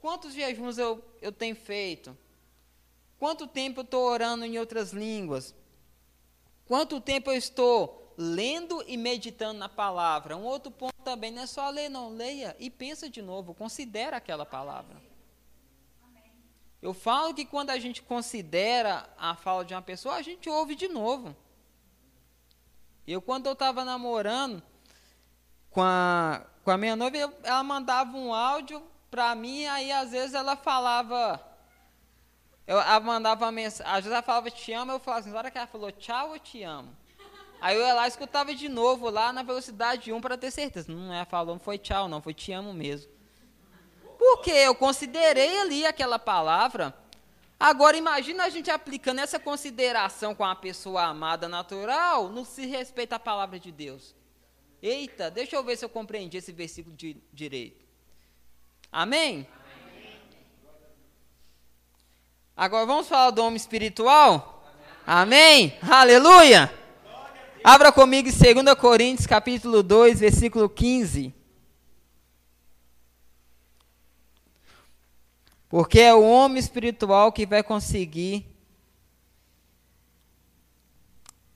[0.00, 2.16] Quantos jejuns eu, eu tenho feito?
[3.18, 5.54] Quanto tempo eu estou orando em outras línguas?
[6.66, 10.36] Quanto tempo eu estou lendo e meditando na palavra?
[10.36, 12.10] Um outro ponto também não é só ler, não.
[12.10, 15.09] Leia e pensa de novo, considera aquela palavra.
[16.82, 20.74] Eu falo que quando a gente considera a fala de uma pessoa, a gente ouve
[20.74, 21.36] de novo.
[23.06, 24.62] Eu, quando eu estava namorando
[25.70, 30.12] com a, com a minha noiva, eu, ela mandava um áudio para mim, aí às
[30.12, 31.44] vezes ela falava.
[32.66, 35.38] Eu, ela mandava uma mensagem, às vezes ela falava te amo, eu falava assim, na
[35.38, 36.96] hora que ela falou tchau, eu te amo.
[37.60, 40.90] Aí eu ia lá escutava de novo, lá na velocidade 1 para ter certeza.
[40.90, 43.19] Não é falou, não foi tchau, não, foi te amo mesmo.
[44.30, 46.94] Porque eu considerei ali aquela palavra.
[47.58, 53.16] Agora imagina a gente aplicando essa consideração com a pessoa amada natural no se respeita
[53.16, 54.14] à palavra de Deus.
[54.80, 57.84] Eita, deixa eu ver se eu compreendi esse versículo de direito.
[58.90, 59.46] Amém?
[59.84, 60.20] Amém?
[62.56, 64.64] Agora vamos falar do homem espiritual?
[65.04, 65.76] Amém?
[65.82, 65.92] Amém?
[65.92, 66.72] Aleluia!
[67.64, 71.39] Abra comigo em 2 Coríntios capítulo 2, versículo 15.
[75.70, 78.44] Porque é o homem espiritual que vai conseguir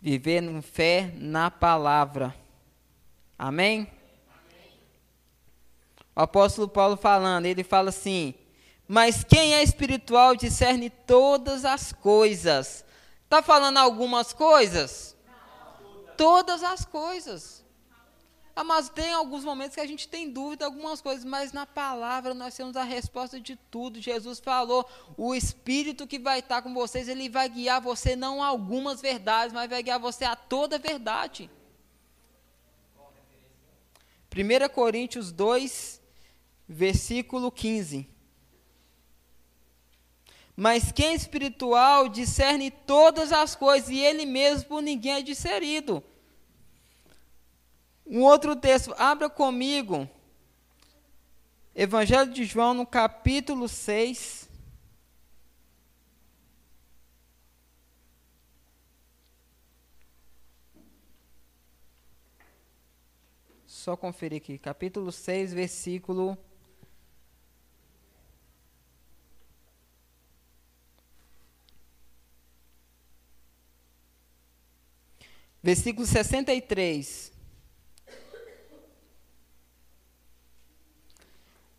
[0.01, 2.33] viver em fé na palavra.
[3.37, 3.91] Amém?
[6.15, 8.35] O apóstolo Paulo falando, ele fala assim:
[8.87, 12.85] Mas quem é espiritual discerne todas as coisas.
[13.25, 15.17] Está falando algumas coisas?
[16.17, 17.64] Todas as coisas.
[18.57, 22.33] Ah, mas tem alguns momentos que a gente tem dúvida algumas coisas, mas na palavra
[22.35, 24.01] nós temos a resposta de tudo.
[24.01, 28.47] Jesus falou: o Espírito que vai estar com vocês, ele vai guiar você não a
[28.47, 31.51] algumas verdades, mas vai guiar você a toda a verdade.
[34.33, 36.01] 1 Coríntios 2,
[36.69, 38.09] versículo 15.
[40.57, 46.05] Mas quem é espiritual discerne todas as coisas, e ele mesmo por ninguém é discernido.
[48.07, 50.09] Um outro texto, abra comigo.
[51.75, 54.49] Evangelho de João, no capítulo 6.
[63.67, 66.39] Só conferir aqui, capítulo 6, versículo.
[75.63, 77.34] Versículo 63.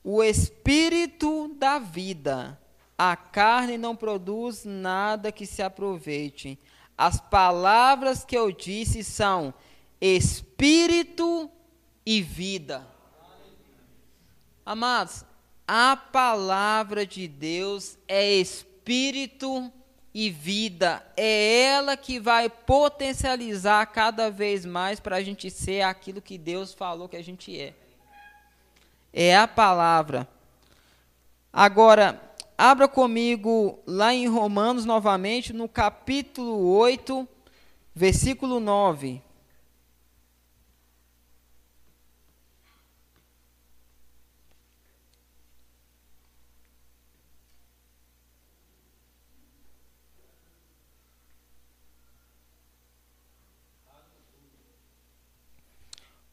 [0.06, 2.62] O espírito da vida.
[2.96, 6.60] A carne não produz nada que se aproveite.
[6.96, 9.52] As palavras que eu disse são
[10.00, 11.50] espírito
[12.06, 12.88] e vida.
[14.64, 15.26] Amados,
[15.68, 19.74] a palavra de Deus é espírito
[20.14, 21.04] e vida.
[21.18, 26.76] É ela que vai potencializar cada vez mais para a gente ser aquilo que Deus
[26.76, 27.74] falou que a gente é
[29.16, 30.28] é a palavra.
[31.52, 32.22] Agora,
[32.58, 37.26] abra comigo lá em Romanos novamente, no capítulo 8,
[37.96, 39.22] versículo 9.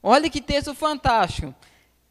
[0.03, 1.55] Olha que texto fantástico.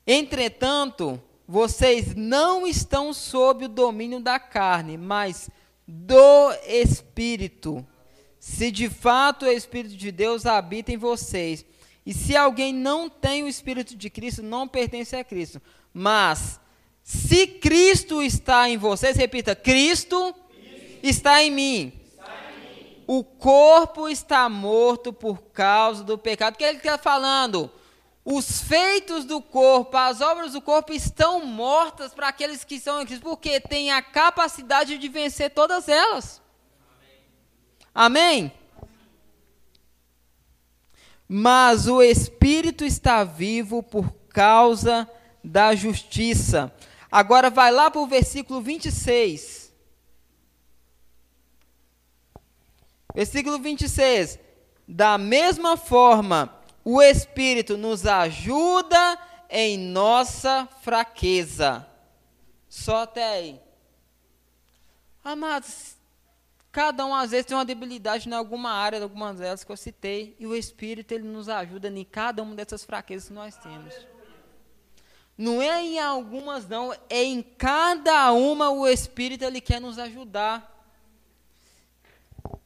[0.05, 5.49] Entretanto, vocês não estão sob o domínio da carne, mas
[5.87, 7.85] do Espírito.
[8.39, 11.65] Se de fato o Espírito de Deus habita em vocês.
[12.05, 15.61] E se alguém não tem o Espírito de Cristo, não pertence a Cristo.
[15.93, 16.59] Mas,
[17.03, 20.99] se Cristo está em vocês, repita: Cristo, Cristo.
[21.03, 21.93] Está, em mim.
[22.07, 23.03] está em mim.
[23.05, 26.55] O corpo está morto por causa do pecado.
[26.55, 27.69] O que ele está falando?
[28.23, 33.05] Os feitos do corpo, as obras do corpo estão mortas para aqueles que são em
[33.05, 36.41] Cristo, porque têm a capacidade de vencer todas elas.
[37.93, 38.39] Amém?
[38.45, 38.53] Amém?
[41.27, 45.09] Mas o Espírito está vivo por causa
[45.43, 46.71] da justiça.
[47.11, 49.73] Agora vai lá para o versículo 26.
[53.15, 54.39] Versículo 26.
[54.87, 56.53] Da mesma forma,
[56.83, 59.17] o Espírito nos ajuda
[59.49, 61.85] em nossa fraqueza.
[62.69, 63.61] Só até aí.
[65.23, 65.95] Amados,
[66.71, 69.77] cada um às vezes tem uma debilidade em alguma área, em algumas delas que eu
[69.77, 73.93] citei, e o Espírito ele nos ajuda em cada uma dessas fraquezas que nós temos.
[75.37, 80.70] Não é em algumas não, é em cada uma o Espírito ele quer nos ajudar.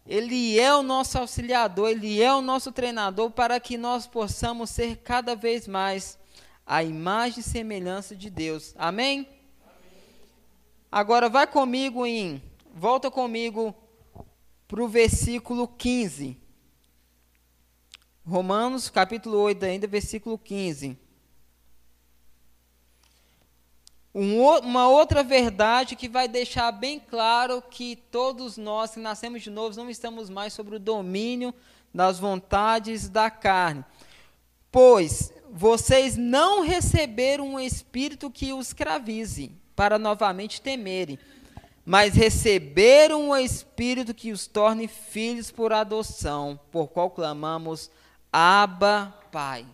[0.06, 4.98] Ele é o nosso auxiliador, ele é o nosso treinador para que nós possamos ser
[4.98, 6.18] cada vez mais
[6.66, 8.76] a imagem e semelhança de Deus.
[8.78, 9.20] Amém?
[9.20, 9.28] Amém?
[10.92, 12.42] Agora vai comigo em,
[12.74, 13.74] volta comigo
[14.68, 16.38] para o versículo 15.
[18.28, 20.90] Romanos, capítulo 8, ainda, versículo 15.
[20.90, 20.96] Um,
[24.18, 29.76] uma outra verdade que vai deixar bem claro que todos nós que nascemos de novo
[29.76, 31.54] não estamos mais sobre o domínio
[31.94, 33.84] das vontades da carne.
[34.72, 41.20] Pois vocês não receberam um espírito que os escravize para novamente temerem,
[41.86, 47.92] mas receberam um espírito que os torne filhos por adoção, por qual clamamos
[48.32, 49.66] Abba, Pai.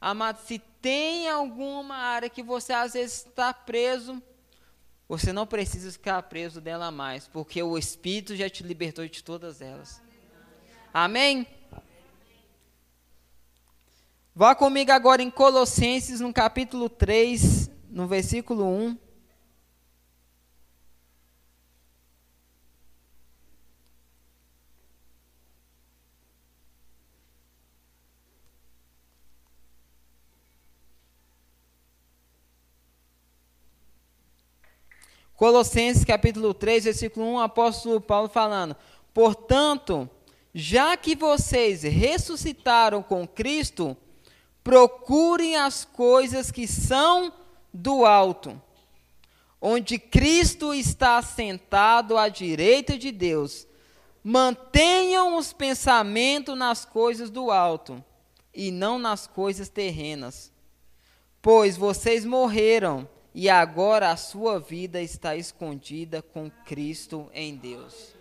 [0.00, 4.22] Amado, se tem alguma área que você às vezes está preso,
[5.08, 9.60] você não precisa ficar preso dela mais, porque o Espírito já te libertou de todas
[9.60, 10.00] elas.
[10.94, 11.44] Amém?
[14.32, 18.96] Vá comigo agora em Colossenses, no capítulo 3, no versículo 1.
[35.36, 38.74] Colossenses capítulo 3, versículo 1, o apóstolo Paulo falando:
[39.12, 40.08] Portanto,
[40.54, 43.94] já que vocês ressuscitaram com Cristo,
[44.64, 47.30] procurem as coisas que são
[47.72, 48.60] do alto,
[49.60, 53.66] onde Cristo está sentado à direita de Deus.
[54.24, 58.02] Mantenham os pensamentos nas coisas do alto
[58.52, 60.50] e não nas coisas terrenas,
[61.42, 63.06] pois vocês morreram
[63.36, 68.14] e agora a sua vida está escondida com Cristo em Deus.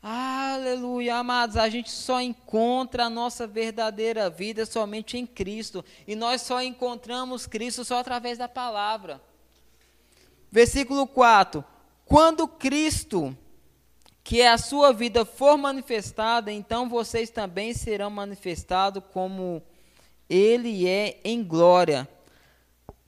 [0.00, 6.42] Aleluia, amados, a gente só encontra a nossa verdadeira vida somente em Cristo, e nós
[6.42, 9.20] só encontramos Cristo só através da palavra.
[10.52, 11.64] Versículo 4:
[12.06, 13.36] Quando Cristo,
[14.22, 19.60] que é a sua vida, for manifestada, então vocês também serão manifestados como
[20.28, 22.08] Ele é em glória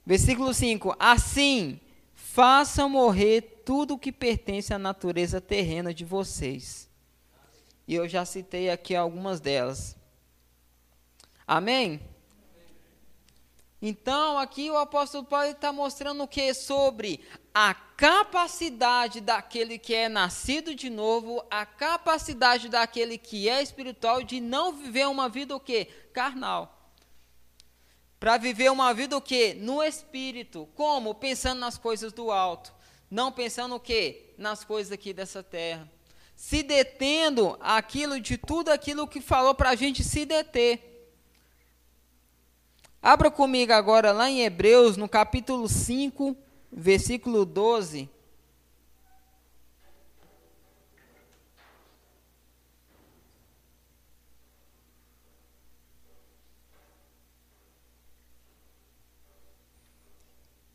[0.04, 1.80] Versículo 5: Assim,
[2.14, 6.88] façam morrer tudo o que pertence à natureza terrena de vocês.
[7.86, 9.96] E eu já citei aqui algumas delas.
[11.46, 12.00] Amém?
[13.80, 16.54] Então, aqui o apóstolo Paulo está mostrando o que?
[16.54, 17.20] Sobre
[17.52, 24.40] a capacidade daquele que é nascido de novo, a capacidade daquele que é espiritual de
[24.40, 25.88] não viver uma vida o quê?
[26.12, 26.81] Carnal
[28.22, 29.52] para viver uma vida o quê?
[29.58, 30.68] No espírito.
[30.76, 31.12] Como?
[31.12, 32.72] Pensando nas coisas do alto.
[33.10, 34.32] Não pensando o quê?
[34.38, 35.90] Nas coisas aqui dessa terra.
[36.36, 41.10] Se detendo aquilo de tudo aquilo que falou para a gente se deter.
[43.02, 46.36] Abra comigo agora lá em Hebreus, no capítulo 5,
[46.70, 48.08] versículo 12.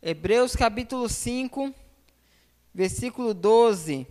[0.10, 1.76] Hebreus capítulo 5,
[2.74, 4.08] versículo 12.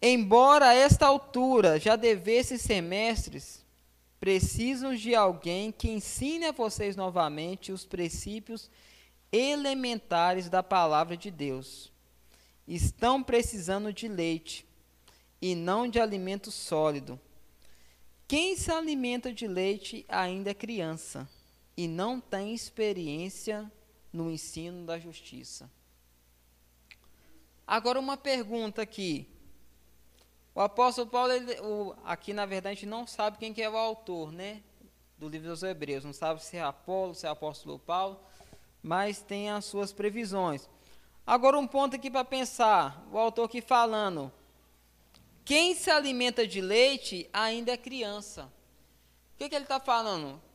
[0.00, 3.62] Embora a esta altura já devessem ser mestres,
[4.18, 8.70] precisam de alguém que ensine a vocês novamente os princípios
[9.30, 11.92] elementares da palavra de Deus.
[12.66, 14.64] Estão precisando de leite
[15.42, 17.20] e não de alimento sólido.
[18.26, 21.28] Quem se alimenta de leite ainda é criança
[21.80, 23.72] e não tem experiência
[24.12, 25.70] no ensino da justiça.
[27.66, 29.26] Agora, uma pergunta aqui.
[30.54, 33.70] O apóstolo Paulo, ele, o, aqui na verdade, a gente não sabe quem que é
[33.70, 34.62] o autor né,
[35.16, 36.04] do livro dos Hebreus.
[36.04, 38.20] Não sabe se é Apolo, se é apóstolo Paulo,
[38.82, 40.68] mas tem as suas previsões.
[41.26, 43.08] Agora, um ponto aqui para pensar.
[43.10, 44.30] O autor aqui falando.
[45.46, 48.52] Quem se alimenta de leite ainda é criança.
[49.34, 50.49] O que, que ele está falando?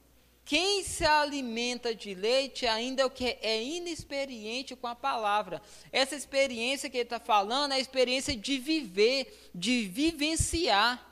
[0.46, 5.60] Quem se alimenta de leite ainda é o que é inexperiente com a palavra.
[5.92, 11.04] Essa experiência que ele está falando é a experiência de viver, de vivenciar.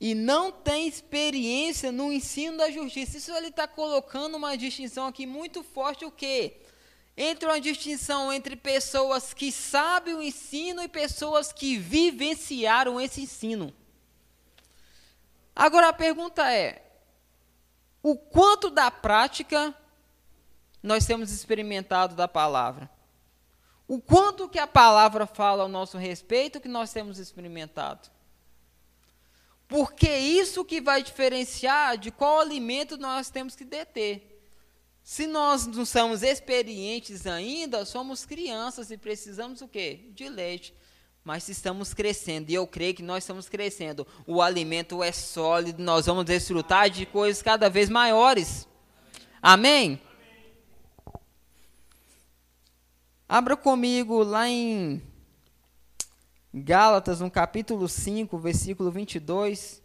[0.00, 3.18] E não tem experiência no ensino da justiça.
[3.18, 6.56] Isso ele está colocando uma distinção aqui muito forte, o quê?
[7.16, 13.74] Entre uma distinção entre pessoas que sabem o ensino e pessoas que vivenciaram esse ensino.
[15.54, 16.82] Agora a pergunta é:
[18.02, 19.74] o quanto da prática
[20.82, 22.90] nós temos experimentado da palavra?
[23.86, 28.08] O quanto que a palavra fala ao nosso respeito que nós temos experimentado?
[29.66, 34.29] Porque isso que vai diferenciar de qual alimento nós temos que deter.
[35.02, 40.10] Se nós não somos experientes ainda, somos crianças e precisamos o quê?
[40.14, 40.74] De leite.
[41.24, 46.06] Mas estamos crescendo, e eu creio que nós estamos crescendo, o alimento é sólido, nós
[46.06, 48.66] vamos desfrutar de coisas cada vez maiores.
[49.42, 50.00] Amém?
[53.28, 55.02] Abra comigo lá em
[56.52, 59.80] Gálatas, no capítulo 5, versículo 22.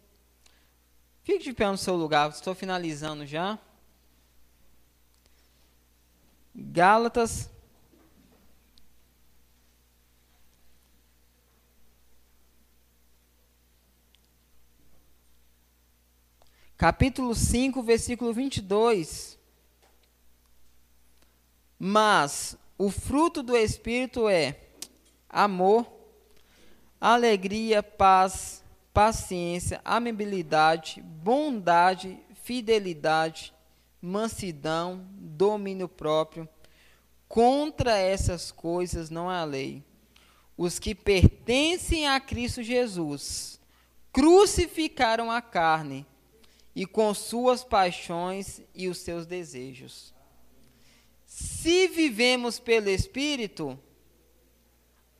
[1.22, 3.58] Fique de pé no seu lugar, estou finalizando já.
[6.58, 7.50] Gálatas.
[16.78, 19.38] Capítulo 5, versículo 22.
[21.78, 24.58] Mas o fruto do Espírito é
[25.28, 25.86] amor,
[26.98, 33.52] alegria, paz, paciência, amabilidade, bondade, fidelidade,
[34.06, 36.48] mansidão, domínio próprio.
[37.28, 39.82] Contra essas coisas não há lei.
[40.56, 43.60] Os que pertencem a Cristo Jesus
[44.12, 46.06] crucificaram a carne
[46.74, 50.14] e com suas paixões e os seus desejos.
[51.26, 53.78] Se vivemos pelo Espírito,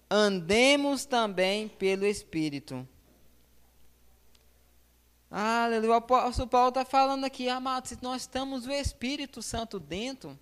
[0.09, 2.89] andemos também pelo Espírito.
[5.39, 5.91] Aleluia.
[5.91, 10.39] O apóstolo Paulo está falando aqui, amados, se nós estamos o Espírito Santo dentro,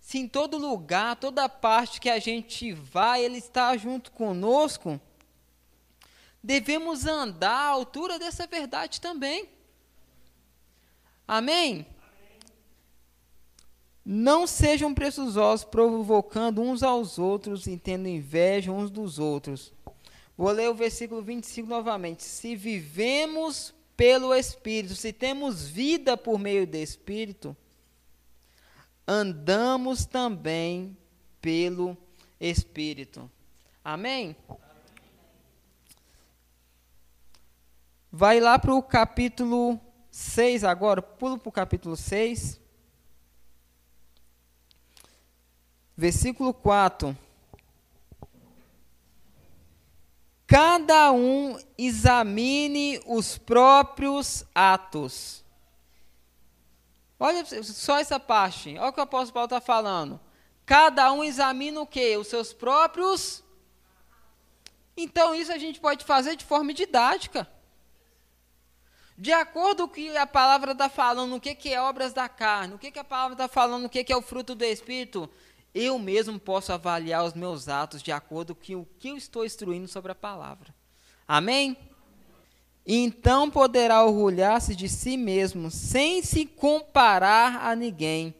[0.00, 5.00] se em todo lugar, toda parte que a gente vai, Ele está junto conosco,
[6.42, 9.48] devemos andar à altura dessa verdade também.
[11.28, 11.86] Amém?
[14.04, 19.72] Não sejam preçosos, provocando uns aos outros e tendo inveja uns dos outros.
[20.36, 22.24] Vou ler o versículo 25 novamente.
[22.24, 27.54] Se vivemos pelo Espírito, se temos vida por meio do Espírito,
[29.06, 30.96] andamos também
[31.38, 31.94] pelo
[32.40, 33.30] Espírito.
[33.84, 34.34] Amém?
[38.10, 39.78] Vai lá para o capítulo
[40.10, 42.58] 6 agora, pula para o capítulo 6.
[45.94, 47.14] Versículo 4.
[50.50, 55.44] Cada um examine os próprios atos.
[57.20, 58.76] Olha só essa parte.
[58.76, 60.18] Olha o que o apóstolo Paulo está falando.
[60.66, 62.16] Cada um examina o quê?
[62.16, 63.44] Os seus próprios.
[64.96, 67.48] Então, isso a gente pode fazer de forma didática.
[69.16, 72.28] De acordo com o que a palavra está falando, o que, que é obras da
[72.28, 74.64] carne, o que, que a palavra está falando, o que, que é o fruto do
[74.64, 75.30] Espírito,
[75.74, 79.86] eu mesmo posso avaliar os meus atos de acordo com o que eu estou instruindo
[79.86, 80.74] sobre a palavra.
[81.26, 81.76] Amém?
[82.86, 88.34] Então poderá orgulhar-se de si mesmo, sem se comparar a ninguém,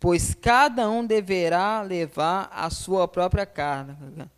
[0.00, 4.30] pois cada um deverá levar a sua própria carga.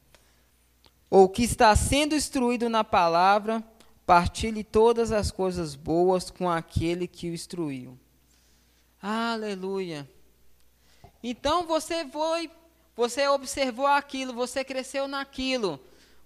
[1.08, 3.64] Ou que está sendo instruído na palavra,
[4.04, 7.98] partilhe todas as coisas boas com aquele que o instruiu.
[9.00, 10.08] Aleluia.
[11.26, 12.50] Então você foi,
[12.94, 15.80] você observou aquilo, você cresceu naquilo.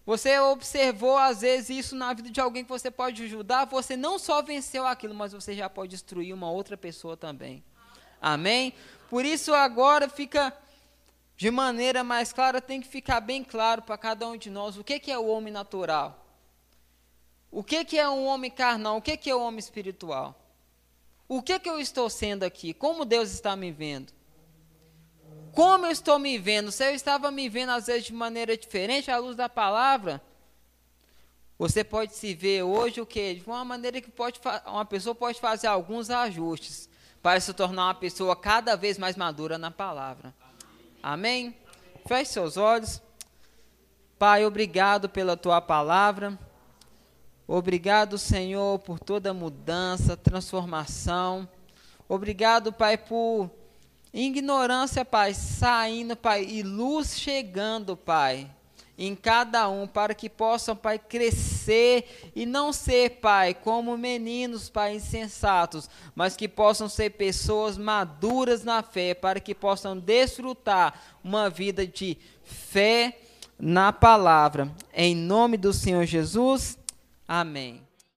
[0.04, 4.18] Você observou às vezes isso na vida de alguém que você pode ajudar, você não
[4.18, 7.62] só venceu aquilo, mas você já pode destruir uma outra pessoa também.
[8.20, 8.74] Amém?
[9.08, 10.52] Por isso agora fica
[11.36, 14.82] de maneira mais clara, tem que ficar bem claro para cada um de nós o
[14.82, 16.26] que, que é o homem natural.
[17.52, 18.96] O que, que é um homem carnal?
[18.96, 20.34] O que, que é o um homem espiritual?
[21.28, 22.74] O que, que eu estou sendo aqui?
[22.74, 24.17] Como Deus está me vendo?
[25.54, 26.70] Como eu estou me vendo?
[26.70, 30.22] Se eu estava me vendo às vezes de maneira diferente à luz da palavra,
[31.58, 33.34] você pode se ver hoje o que?
[33.34, 36.88] De uma maneira que pode uma pessoa pode fazer alguns ajustes
[37.20, 40.32] para se tornar uma pessoa cada vez mais madura na palavra.
[41.02, 41.56] Amém?
[42.06, 43.02] Feche seus olhos.
[44.18, 46.38] Pai, obrigado pela tua palavra.
[47.46, 51.48] Obrigado, Senhor, por toda mudança, transformação.
[52.08, 53.50] Obrigado, Pai, por
[54.12, 58.50] ignorância, Pai, saindo, Pai, e luz chegando, Pai
[58.98, 64.96] em cada um, para que possam, Pai, crescer e não ser, Pai, como meninos, Pai,
[64.96, 71.86] insensatos, mas que possam ser pessoas maduras na fé, para que possam desfrutar uma vida
[71.86, 73.20] de fé
[73.56, 74.68] na palavra.
[74.92, 76.76] Em nome do Senhor Jesus,
[77.26, 77.87] amém.